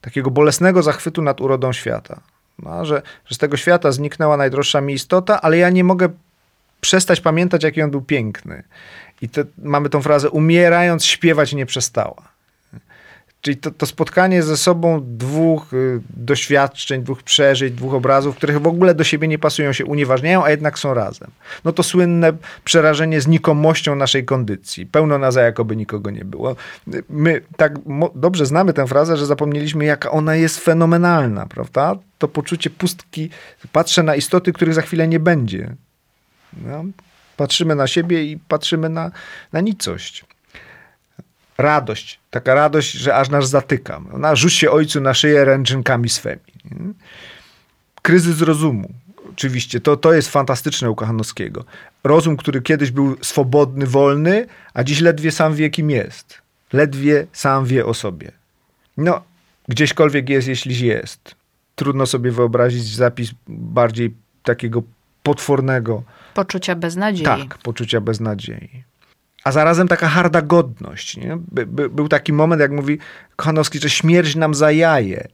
takiego 0.00 0.30
bolesnego 0.30 0.82
zachwytu 0.82 1.22
nad 1.22 1.40
urodą 1.40 1.72
świata. 1.72 2.20
No, 2.58 2.84
że, 2.84 3.02
że 3.26 3.34
z 3.34 3.38
tego 3.38 3.56
świata 3.56 3.92
zniknęła 3.92 4.36
najdroższa 4.36 4.80
mi 4.80 4.94
istota, 4.94 5.40
ale 5.40 5.58
ja 5.58 5.70
nie 5.70 5.84
mogę 5.84 6.08
przestać 6.80 7.20
pamiętać, 7.20 7.62
jaki 7.62 7.82
on 7.82 7.90
był 7.90 8.02
piękny. 8.02 8.62
I 9.22 9.28
te, 9.28 9.44
mamy 9.58 9.88
tą 9.88 10.02
frazę, 10.02 10.30
umierając, 10.30 11.04
śpiewać 11.04 11.52
nie 11.52 11.66
przestała. 11.66 12.37
Czyli 13.48 13.60
to, 13.60 13.70
to, 13.70 13.86
spotkanie 13.86 14.42
ze 14.42 14.56
sobą 14.56 15.00
dwóch 15.04 15.72
y, 15.72 16.00
doświadczeń, 16.10 17.02
dwóch 17.02 17.22
przeżyć, 17.22 17.74
dwóch 17.74 17.94
obrazów, 17.94 18.36
których 18.36 18.60
w 18.60 18.66
ogóle 18.66 18.94
do 18.94 19.04
siebie 19.04 19.28
nie 19.28 19.38
pasują, 19.38 19.72
się 19.72 19.84
unieważniają, 19.84 20.44
a 20.44 20.50
jednak 20.50 20.78
są 20.78 20.94
razem. 20.94 21.30
No 21.64 21.72
to 21.72 21.82
słynne 21.82 22.32
przerażenie 22.64 23.20
znikomością 23.20 23.94
naszej 23.94 24.24
kondycji. 24.24 24.86
Pełno 24.86 25.18
nas, 25.18 25.36
jakoby 25.36 25.76
nikogo 25.76 26.10
nie 26.10 26.24
było. 26.24 26.56
My 27.08 27.40
tak 27.56 27.72
dobrze 28.14 28.46
znamy 28.46 28.72
tę 28.72 28.86
frazę, 28.86 29.16
że 29.16 29.26
zapomnieliśmy, 29.26 29.84
jaka 29.84 30.10
ona 30.10 30.34
jest 30.34 30.58
fenomenalna, 30.58 31.46
prawda? 31.46 31.94
To 32.18 32.28
poczucie 32.28 32.70
pustki, 32.70 33.30
patrzę 33.72 34.02
na 34.02 34.16
istoty, 34.16 34.52
których 34.52 34.74
za 34.74 34.82
chwilę 34.82 35.08
nie 35.08 35.20
będzie. 35.20 35.74
No, 36.52 36.84
patrzymy 37.36 37.74
na 37.74 37.86
siebie 37.86 38.24
i 38.24 38.38
patrzymy 38.48 38.88
na, 38.88 39.10
na 39.52 39.60
nicość 39.60 40.24
radość, 41.58 42.17
taka 42.30 42.54
radość, 42.54 42.92
że 42.92 43.14
aż 43.14 43.28
nas 43.28 43.48
zatyka. 43.48 44.00
Ona 44.14 44.36
rzuć 44.36 44.54
się 44.54 44.70
ojcu 44.70 45.00
na 45.00 45.14
szyję 45.14 45.44
ręczynkami 45.44 46.08
swymi. 46.08 46.40
Kryzys 48.02 48.40
rozumu. 48.40 48.92
Oczywiście, 49.30 49.80
to, 49.80 49.96
to 49.96 50.12
jest 50.12 50.28
fantastyczne 50.30 50.90
u 50.90 50.94
Kochanowskiego. 50.94 51.64
Rozum, 52.04 52.36
który 52.36 52.62
kiedyś 52.62 52.90
był 52.90 53.16
swobodny, 53.22 53.86
wolny, 53.86 54.46
a 54.74 54.84
dziś 54.84 55.00
ledwie 55.00 55.32
sam 55.32 55.54
wie, 55.54 55.70
kim 55.70 55.90
jest. 55.90 56.42
Ledwie 56.72 57.26
sam 57.32 57.64
wie 57.64 57.86
o 57.86 57.94
sobie. 57.94 58.32
No, 58.96 59.22
gdzieśkolwiek 59.68 60.28
jest, 60.28 60.48
jeśli 60.48 60.86
jest. 60.86 61.34
Trudno 61.74 62.06
sobie 62.06 62.30
wyobrazić 62.30 62.94
zapis 62.94 63.30
bardziej 63.48 64.14
takiego 64.42 64.82
potwornego. 65.22 66.02
Poczucia 66.34 66.74
beznadziei. 66.74 67.24
Tak, 67.24 67.58
poczucia 67.58 68.00
beznadziei 68.00 68.87
a 69.48 69.52
zarazem 69.52 69.88
taka 69.88 70.08
harda 70.08 70.42
godność. 70.42 71.16
Nie? 71.16 71.38
By, 71.52 71.66
by, 71.66 71.88
był 71.88 72.08
taki 72.08 72.32
moment, 72.32 72.60
jak 72.60 72.70
mówi 72.70 72.98
Kochanowski, 73.36 73.78
że 73.78 73.90
śmierć 73.90 74.36
nam 74.36 74.54
za 74.54 74.72
jaje. 74.72 75.28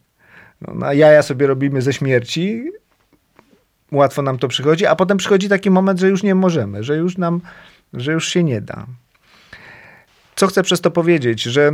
No, 0.61 0.75
na 0.75 0.95
jaja 0.95 1.23
sobie 1.23 1.47
robimy 1.47 1.83
ze 1.83 1.93
śmierci, 1.93 2.65
łatwo 3.93 4.23
nam 4.23 4.39
to 4.39 4.49
przychodzi, 4.49 4.87
a 4.87 4.97
potem 4.97 5.19
przychodzi 5.19 5.49
taki 5.49 5.71
moment, 5.71 6.01
że 6.01 6.09
już 6.09 6.23
nie 6.23 6.35
możemy, 6.35 6.85
że 6.85 6.97
już 6.97 7.19
nam, 7.19 7.41
że 7.93 8.13
już 8.13 8.29
się 8.29 8.45
nie 8.45 8.61
da. 8.61 8.87
Co 10.37 10.47
chcę 10.47 10.63
przez 10.63 10.81
to 10.81 10.91
powiedzieć, 10.91 11.43
że 11.43 11.73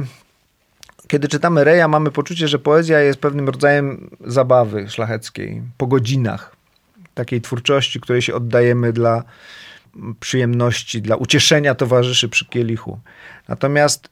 kiedy 1.08 1.28
czytamy 1.28 1.64
Reja, 1.64 1.88
mamy 1.88 2.10
poczucie, 2.10 2.48
że 2.48 2.58
poezja 2.58 3.00
jest 3.00 3.20
pewnym 3.20 3.46
rodzajem 3.46 4.10
zabawy 4.26 4.88
szlacheckiej, 4.88 5.62
po 5.76 5.86
godzinach, 5.86 6.56
takiej 7.14 7.40
twórczości, 7.40 8.00
której 8.00 8.22
się 8.22 8.34
oddajemy 8.34 8.92
dla, 8.92 9.24
przyjemności, 10.20 11.02
dla 11.02 11.16
ucieszenia 11.16 11.74
towarzyszy 11.74 12.28
przy 12.28 12.46
kielichu. 12.46 13.00
Natomiast 13.48 14.08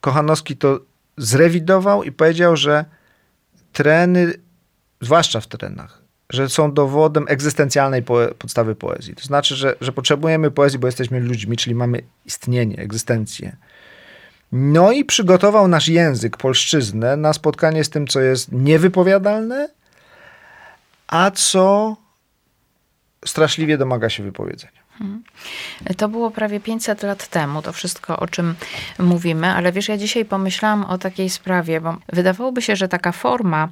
Kochanowski 0.00 0.56
to 0.56 0.80
zrewidował 1.16 2.02
i 2.02 2.12
powiedział, 2.12 2.56
że 2.56 2.84
treny, 3.72 4.34
zwłaszcza 5.00 5.40
w 5.40 5.46
trenach, 5.46 6.02
że 6.30 6.48
są 6.48 6.72
dowodem 6.72 7.24
egzystencjalnej 7.28 8.02
podstawy 8.38 8.74
poezji. 8.74 9.14
To 9.14 9.24
znaczy, 9.24 9.56
że, 9.56 9.74
że 9.80 9.92
potrzebujemy 9.92 10.50
poezji, 10.50 10.78
bo 10.78 10.88
jesteśmy 10.88 11.20
ludźmi, 11.20 11.56
czyli 11.56 11.74
mamy 11.74 12.02
istnienie, 12.26 12.76
egzystencję. 12.76 13.56
No 14.52 14.92
i 14.92 15.04
przygotował 15.04 15.68
nasz 15.68 15.88
język, 15.88 16.36
polszczyznę, 16.36 17.16
na 17.16 17.32
spotkanie 17.32 17.84
z 17.84 17.90
tym, 17.90 18.06
co 18.06 18.20
jest 18.20 18.52
niewypowiadalne, 18.52 19.68
a 21.06 21.30
co 21.30 21.96
straszliwie 23.24 23.78
domaga 23.78 24.10
się 24.10 24.22
wypowiedzenia. 24.22 24.81
To 25.96 26.08
było 26.08 26.30
prawie 26.30 26.60
500 26.60 27.02
lat 27.02 27.28
temu, 27.28 27.62
to 27.62 27.72
wszystko, 27.72 28.16
o 28.16 28.26
czym 28.26 28.54
mówimy, 28.98 29.46
ale 29.46 29.72
wiesz, 29.72 29.88
ja 29.88 29.96
dzisiaj 29.96 30.24
pomyślałam 30.24 30.84
o 30.84 30.98
takiej 30.98 31.30
sprawie, 31.30 31.80
bo 31.80 31.96
wydawałoby 32.12 32.62
się, 32.62 32.76
że 32.76 32.88
taka 32.88 33.12
forma 33.12 33.68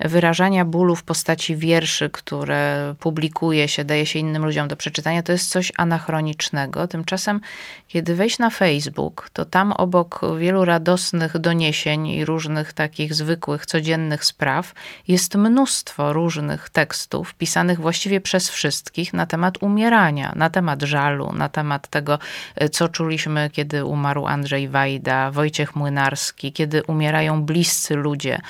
wyrażania 0.00 0.64
bólu 0.64 0.96
w 0.96 1.02
postaci 1.02 1.56
wierszy, 1.56 2.10
które 2.10 2.94
publikuje 3.00 3.68
się, 3.68 3.84
daje 3.84 4.06
się 4.06 4.18
innym 4.18 4.44
ludziom 4.44 4.68
do 4.68 4.76
przeczytania, 4.76 5.22
to 5.22 5.32
jest 5.32 5.50
coś 5.50 5.72
anachronicznego. 5.76 6.88
Tymczasem, 6.88 7.40
kiedy 7.88 8.14
wejść 8.14 8.38
na 8.38 8.50
Facebook, 8.50 9.30
to 9.32 9.44
tam 9.44 9.72
obok 9.72 10.20
wielu 10.38 10.64
radosnych 10.64 11.38
doniesień 11.38 12.06
i 12.06 12.24
różnych 12.24 12.72
takich 12.72 13.14
zwykłych, 13.14 13.66
codziennych 13.66 14.24
spraw, 14.24 14.74
jest 15.08 15.34
mnóstwo 15.34 16.12
różnych 16.12 16.70
tekstów 16.70 17.34
pisanych 17.34 17.80
właściwie 17.80 18.20
przez 18.20 18.50
wszystkich 18.50 19.12
na 19.12 19.26
temat 19.26 19.62
umierania, 19.62 20.32
na 20.36 20.50
temat 20.50 20.63
żalu, 20.82 21.32
na 21.32 21.48
temat 21.48 21.88
tego, 21.88 22.18
co 22.72 22.88
czuliśmy, 22.88 23.50
kiedy 23.52 23.84
umarł 23.84 24.26
Andrzej 24.26 24.68
Wajda, 24.68 25.30
Wojciech 25.30 25.76
Młynarski, 25.76 26.52
kiedy 26.52 26.82
umierają 26.82 27.42
bliscy 27.42 27.94
ludzie. 27.94 28.40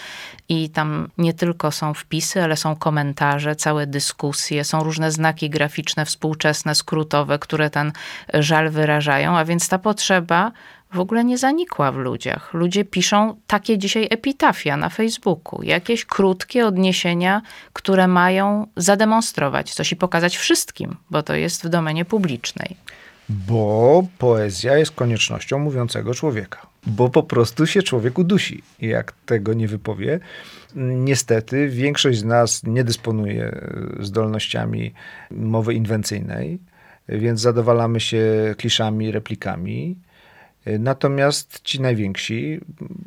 I 0.49 0.71
tam 0.71 1.09
nie 1.19 1.35
tylko 1.35 1.71
są 1.71 1.95
wpisy, 1.95 2.43
ale 2.43 2.57
są 2.57 2.77
komentarze, 2.77 3.57
całe 3.57 3.87
dyskusje, 3.87 4.65
są 4.65 4.85
różne 4.85 5.11
znaki 5.11 5.51
graficzne, 5.51 6.05
współczesne, 6.05 6.75
skrótowe, 6.75 7.39
które 7.39 7.71
ten 7.71 7.93
żal 8.35 8.71
wyrażają, 8.71 9.39
a 9.39 9.45
więc 9.45 9.69
ta 9.69 9.79
potrzeba 9.79 10.53
w 10.95 11.01
ogóle 11.01 11.25
nie 11.25 11.39
zanikła 11.39 11.93
w 11.93 11.97
ludziach. 11.97 12.55
Ludzie 12.55 12.85
piszą 12.85 13.37
takie 13.47 13.79
dzisiaj 13.79 14.07
epitafia 14.11 14.77
na 14.77 14.89
Facebooku, 14.89 15.63
jakieś 15.63 16.05
krótkie 16.05 16.67
odniesienia, 16.67 17.43
które 17.73 18.09
mają 18.09 18.67
zademonstrować 18.77 19.75
coś 19.75 19.93
i 19.93 19.97
pokazać 19.97 20.37
wszystkim, 20.37 20.97
bo 21.11 21.23
to 21.23 21.35
jest 21.35 21.65
w 21.65 21.69
domenie 21.69 22.05
publicznej. 22.05 22.77
Bo 23.29 24.07
poezja 24.19 24.79
jest 24.79 24.91
koniecznością 24.91 25.59
mówiącego 25.59 26.15
człowieka. 26.15 26.67
Bo 26.87 27.09
po 27.09 27.23
prostu 27.23 27.67
się 27.67 27.83
człowiek 27.83 28.19
udusi. 28.19 28.63
I 28.81 28.87
jak 28.87 29.13
tego 29.27 29.55
nie 29.55 29.69
wypowie, 29.69 30.21
niestety 30.77 31.69
większość 31.69 32.19
z 32.19 32.25
nas 32.25 32.63
nie 32.65 32.85
dysponuje 32.85 33.71
zdolnościami 34.01 34.93
mowy 35.31 35.75
inwencyjnej, 35.75 36.59
więc 37.09 37.41
zadowalamy 37.41 38.01
się 38.01 38.55
kliszami, 38.59 39.11
replikami. 39.11 39.97
Natomiast 40.67 41.61
ci 41.63 41.81
najwięksi, 41.81 42.61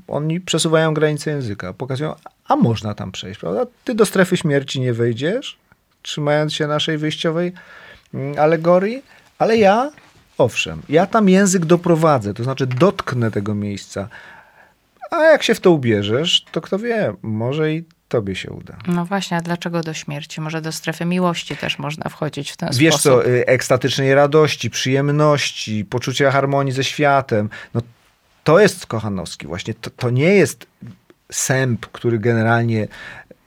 oni 0.07 0.41
przesuwają 0.41 0.93
granice 0.93 1.31
języka, 1.31 1.73
pokazują, 1.73 2.15
a 2.47 2.55
można 2.55 2.93
tam 2.93 3.11
przejść, 3.11 3.39
prawda? 3.39 3.65
Ty 3.83 3.95
do 3.95 4.05
strefy 4.05 4.37
śmierci 4.37 4.81
nie 4.81 4.93
wejdziesz, 4.93 5.57
trzymając 6.01 6.53
się 6.53 6.67
naszej 6.67 6.97
wyjściowej 6.97 7.53
mm, 8.13 8.39
alegorii, 8.39 9.03
ale 9.39 9.57
ja, 9.57 9.91
owszem, 10.37 10.81
ja 10.89 11.05
tam 11.05 11.29
język 11.29 11.65
doprowadzę, 11.65 12.33
to 12.33 12.43
znaczy 12.43 12.67
dotknę 12.67 13.31
tego 13.31 13.55
miejsca. 13.55 14.09
A 15.11 15.23
jak 15.23 15.43
się 15.43 15.55
w 15.55 15.59
to 15.59 15.71
ubierzesz, 15.71 16.45
to 16.51 16.61
kto 16.61 16.79
wie, 16.79 17.13
może 17.21 17.73
i 17.73 17.83
tobie 18.07 18.35
się 18.35 18.51
uda. 18.51 18.77
No 18.87 19.05
właśnie, 19.05 19.37
a 19.37 19.41
dlaczego 19.41 19.81
do 19.81 19.93
śmierci? 19.93 20.41
Może 20.41 20.61
do 20.61 20.71
strefy 20.71 21.05
miłości 21.05 21.57
też 21.57 21.79
można 21.79 22.09
wchodzić 22.09 22.51
w 22.51 22.57
ten 22.57 22.69
Wiesz 22.73 22.93
sposób. 22.93 23.23
co, 23.23 23.29
y, 23.29 23.45
ekstatycznej 23.45 24.13
radości, 24.15 24.69
przyjemności, 24.69 25.85
poczucia 25.85 26.31
harmonii 26.31 26.73
ze 26.73 26.83
światem. 26.83 27.49
No, 27.73 27.81
to 28.43 28.59
jest 28.59 28.85
Kochanowski 28.85 29.47
właśnie. 29.47 29.73
To, 29.73 29.89
to 29.89 30.09
nie 30.09 30.33
jest 30.35 30.67
sęp, 31.31 31.85
który 31.85 32.19
generalnie 32.19 32.87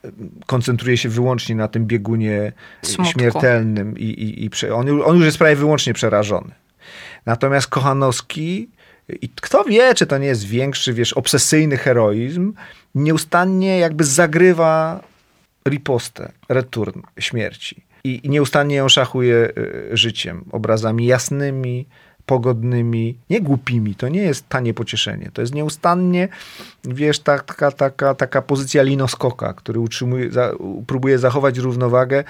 y, 0.04 0.12
koncentruje 0.46 0.96
się 0.96 1.08
wyłącznie 1.08 1.54
na 1.54 1.68
tym 1.68 1.86
biegunie 1.86 2.52
Smutku. 2.82 3.12
śmiertelnym 3.12 3.98
i, 3.98 4.04
i, 4.04 4.44
i 4.44 4.50
prze- 4.50 4.74
on, 4.74 5.02
on 5.04 5.16
już 5.16 5.24
jest 5.24 5.38
prawie 5.38 5.56
wyłącznie 5.56 5.94
przerażony. 5.94 6.50
Natomiast 7.26 7.66
Kochanowski, 7.66 8.68
i 9.22 9.28
kto 9.28 9.64
wie, 9.64 9.94
czy 9.94 10.06
to 10.06 10.18
nie 10.18 10.26
jest 10.26 10.44
większy, 10.44 10.94
wiesz, 10.94 11.12
obsesyjny 11.12 11.76
heroizm, 11.76 12.52
nieustannie 12.94 13.78
jakby 13.78 14.04
zagrywa 14.04 15.00
ripostę, 15.68 16.32
return 16.48 17.00
śmierci. 17.18 17.82
I, 18.04 18.20
i 18.26 18.30
nieustannie 18.30 18.76
ją 18.76 18.88
szachuje 18.88 19.52
y, 19.58 19.96
życiem, 19.96 20.44
obrazami 20.52 21.06
jasnymi, 21.06 21.86
pogodnymi, 22.26 23.18
nie 23.30 23.40
głupimi. 23.40 23.94
To 23.94 24.08
nie 24.08 24.22
jest 24.22 24.48
tanie 24.48 24.74
pocieszenie. 24.74 25.30
To 25.32 25.40
jest 25.40 25.54
nieustannie, 25.54 26.28
wiesz, 26.84 27.18
taka, 27.18 27.70
taka, 27.70 28.14
taka 28.14 28.42
pozycja 28.42 28.82
linoskoka, 28.82 29.52
który 29.52 29.80
utrzymuje, 29.80 30.32
za, 30.32 30.52
próbuje 30.86 31.18
zachować 31.18 31.58
równowagę, 31.58 32.24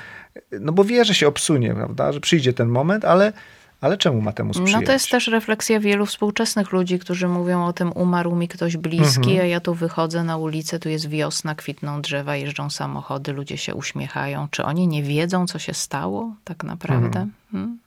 no 0.60 0.72
bo 0.72 0.84
wie, 0.84 1.04
że 1.04 1.14
się 1.14 1.28
obsunie, 1.28 1.74
prawda, 1.74 2.12
że 2.12 2.20
przyjdzie 2.20 2.52
ten 2.52 2.68
moment, 2.68 3.04
ale, 3.04 3.32
ale 3.80 3.98
czemu 3.98 4.20
ma 4.20 4.32
temu 4.32 4.54
sprzyjać? 4.54 4.80
No 4.80 4.86
to 4.86 4.92
jest 4.92 5.10
też 5.10 5.26
refleksja 5.28 5.80
wielu 5.80 6.06
współczesnych 6.06 6.72
ludzi, 6.72 6.98
którzy 6.98 7.28
mówią 7.28 7.66
o 7.66 7.72
tym, 7.72 7.92
umarł 7.92 8.36
mi 8.36 8.48
ktoś 8.48 8.76
bliski, 8.76 9.30
Mhm. 9.30 9.40
a 9.40 9.44
ja 9.44 9.60
tu 9.60 9.74
wychodzę 9.74 10.24
na 10.24 10.36
ulicę, 10.36 10.78
tu 10.78 10.88
jest 10.88 11.08
wiosna, 11.08 11.54
kwitną 11.54 12.02
drzewa, 12.02 12.36
jeżdżą 12.36 12.70
samochody, 12.70 13.32
ludzie 13.32 13.56
się 13.58 13.74
uśmiechają. 13.74 14.48
Czy 14.50 14.64
oni 14.64 14.88
nie 14.88 15.02
wiedzą, 15.02 15.46
co 15.46 15.58
się 15.58 15.74
stało 15.74 16.34
tak 16.44 16.64
naprawdę? 16.64 17.06
Mhm. 17.20 17.32
Hmm? 17.52 17.78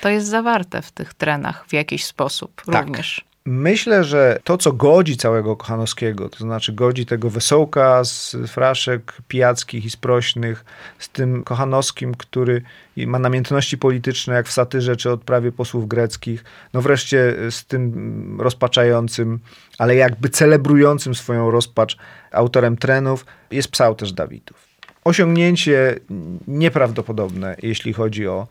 To 0.00 0.08
jest 0.08 0.26
zawarte 0.26 0.82
w 0.82 0.92
tych 0.92 1.14
trenach 1.14 1.64
w 1.68 1.72
jakiś 1.72 2.04
sposób 2.04 2.62
Tak. 2.72 2.86
również. 2.86 3.24
Myślę, 3.46 4.04
że 4.04 4.40
to, 4.44 4.58
co 4.58 4.72
godzi 4.72 5.16
całego 5.16 5.56
Kochanowskiego, 5.56 6.28
to 6.28 6.38
znaczy 6.38 6.72
godzi 6.72 7.06
tego 7.06 7.30
wesołka 7.30 8.04
z 8.04 8.36
fraszek 8.46 9.12
pijackich 9.28 9.84
i 9.84 9.90
sprośnych, 9.90 10.64
z 10.98 11.08
tym 11.08 11.44
Kochanowskim, 11.44 12.14
który 12.14 12.62
ma 12.96 13.18
namiętności 13.18 13.78
polityczne, 13.78 14.34
jak 14.34 14.48
w 14.48 14.52
satyrze 14.52 14.96
czy 14.96 15.10
odprawie 15.10 15.52
posłów 15.52 15.88
greckich, 15.88 16.44
no 16.72 16.82
wreszcie 16.82 17.34
z 17.50 17.64
tym 17.64 18.40
rozpaczającym, 18.40 19.38
ale 19.78 19.94
jakby 19.94 20.28
celebrującym 20.28 21.14
swoją 21.14 21.50
rozpacz 21.50 21.96
autorem 22.32 22.76
trenów, 22.76 23.26
jest 23.50 23.70
psał 23.70 23.94
też 23.94 24.12
Dawidów. 24.12 24.68
Osiągnięcie 25.04 26.00
nieprawdopodobne, 26.48 27.56
jeśli 27.62 27.92
chodzi 27.92 28.26
o 28.26 28.46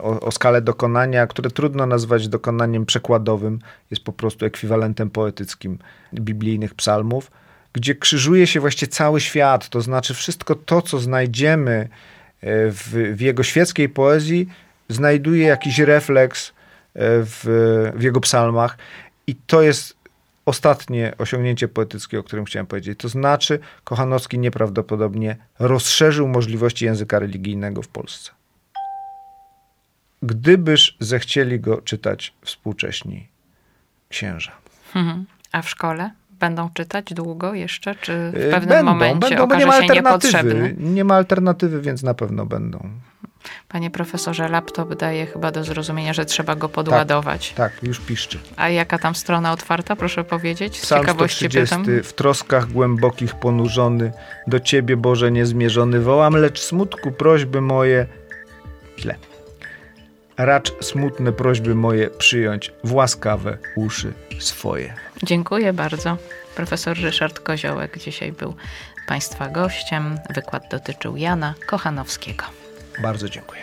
o, 0.00 0.20
o 0.20 0.30
skalę 0.30 0.62
dokonania, 0.62 1.26
które 1.26 1.50
trudno 1.50 1.86
nazwać 1.86 2.28
dokonaniem 2.28 2.86
przekładowym, 2.86 3.58
jest 3.90 4.04
po 4.04 4.12
prostu 4.12 4.46
ekwiwalentem 4.46 5.10
poetyckim 5.10 5.78
biblijnych 6.14 6.74
psalmów, 6.74 7.30
gdzie 7.72 7.94
krzyżuje 7.94 8.46
się 8.46 8.60
właściwie 8.60 8.92
cały 8.92 9.20
świat, 9.20 9.68
to 9.68 9.80
znaczy 9.80 10.14
wszystko 10.14 10.54
to, 10.54 10.82
co 10.82 10.98
znajdziemy 10.98 11.72
e, 11.72 11.88
w, 12.70 13.14
w 13.16 13.20
jego 13.20 13.42
świeckiej 13.42 13.88
poezji, 13.88 14.48
znajduje 14.88 15.46
jakiś 15.46 15.78
refleks 15.78 16.48
e, 16.48 16.52
w, 16.94 17.92
w 17.96 18.02
jego 18.02 18.20
psalmach. 18.20 18.78
I 19.26 19.34
to 19.34 19.62
jest 19.62 19.96
ostatnie 20.46 21.12
osiągnięcie 21.18 21.68
poetyckie, 21.68 22.18
o 22.18 22.22
którym 22.22 22.44
chciałem 22.44 22.66
powiedzieć. 22.66 22.98
To 22.98 23.08
znaczy, 23.08 23.58
Kochanowski 23.84 24.38
nieprawdopodobnie 24.38 25.36
rozszerzył 25.58 26.28
możliwości 26.28 26.84
języka 26.84 27.18
religijnego 27.18 27.82
w 27.82 27.88
Polsce 27.88 28.41
gdybyż 30.22 30.96
zechcieli 31.00 31.60
go 31.60 31.82
czytać 31.82 32.34
współcześni 32.44 33.28
księża. 34.08 34.52
Mhm. 34.94 35.26
A 35.52 35.62
w 35.62 35.70
szkole? 35.70 36.10
Będą 36.30 36.70
czytać 36.74 37.14
długo 37.14 37.54
jeszcze, 37.54 37.94
czy 37.94 38.30
w 38.30 38.36
Y, 38.36 38.50
pewnym 38.50 38.68
będą, 38.68 38.92
momencie 38.92 39.28
będą, 39.28 39.46
bo 39.46 39.54
nie 39.54 39.66
ma 39.66 39.74
alternatywy. 39.74 40.74
Nie 40.78 41.04
ma 41.04 41.14
alternatywy, 41.14 41.80
więc 41.80 42.02
na 42.02 42.14
pewno 42.14 42.46
będą. 42.46 42.90
Panie 43.68 43.90
profesorze, 43.90 44.48
laptop 44.48 44.94
daje 44.94 45.26
chyba 45.26 45.50
do 45.50 45.64
zrozumienia, 45.64 46.12
że 46.12 46.24
trzeba 46.24 46.56
go 46.56 46.68
podładować. 46.68 47.52
Tak, 47.52 47.72
już 47.82 48.00
piszczy. 48.00 48.38
A 48.56 48.68
jaka 48.68 48.98
tam 48.98 49.14
strona 49.14 49.52
otwarta, 49.52 49.96
proszę 49.96 50.24
powiedzieć? 50.24 50.78
Z 50.78 50.82
Psalm 50.82 51.02
ciekawości 51.02 51.44
130. 51.44 51.76
pytam. 51.76 52.02
W 52.02 52.12
troskach 52.12 52.72
głębokich 52.72 53.34
ponurzony, 53.34 54.12
do 54.46 54.60
Ciebie 54.60 54.96
Boże 54.96 55.32
niezmierzony 55.32 56.00
wołam, 56.00 56.34
lecz 56.34 56.60
smutku 56.60 57.12
prośby 57.12 57.60
moje... 57.60 58.06
Źle. 58.98 59.14
Racz 60.36 60.72
smutne 60.80 61.32
prośby 61.32 61.74
moje 61.74 62.10
przyjąć 62.10 62.72
w 62.84 62.92
łaskawe 62.92 63.58
uszy 63.76 64.12
swoje. 64.38 64.94
Dziękuję 65.22 65.72
bardzo. 65.72 66.16
Profesor 66.56 66.98
Ryszard 66.98 67.40
Koziołek 67.40 67.98
dzisiaj 67.98 68.32
był 68.32 68.54
Państwa 69.08 69.48
gościem. 69.48 70.18
Wykład 70.34 70.62
dotyczył 70.70 71.16
Jana 71.16 71.54
Kochanowskiego. 71.66 72.44
Bardzo 73.02 73.28
dziękuję. 73.28 73.62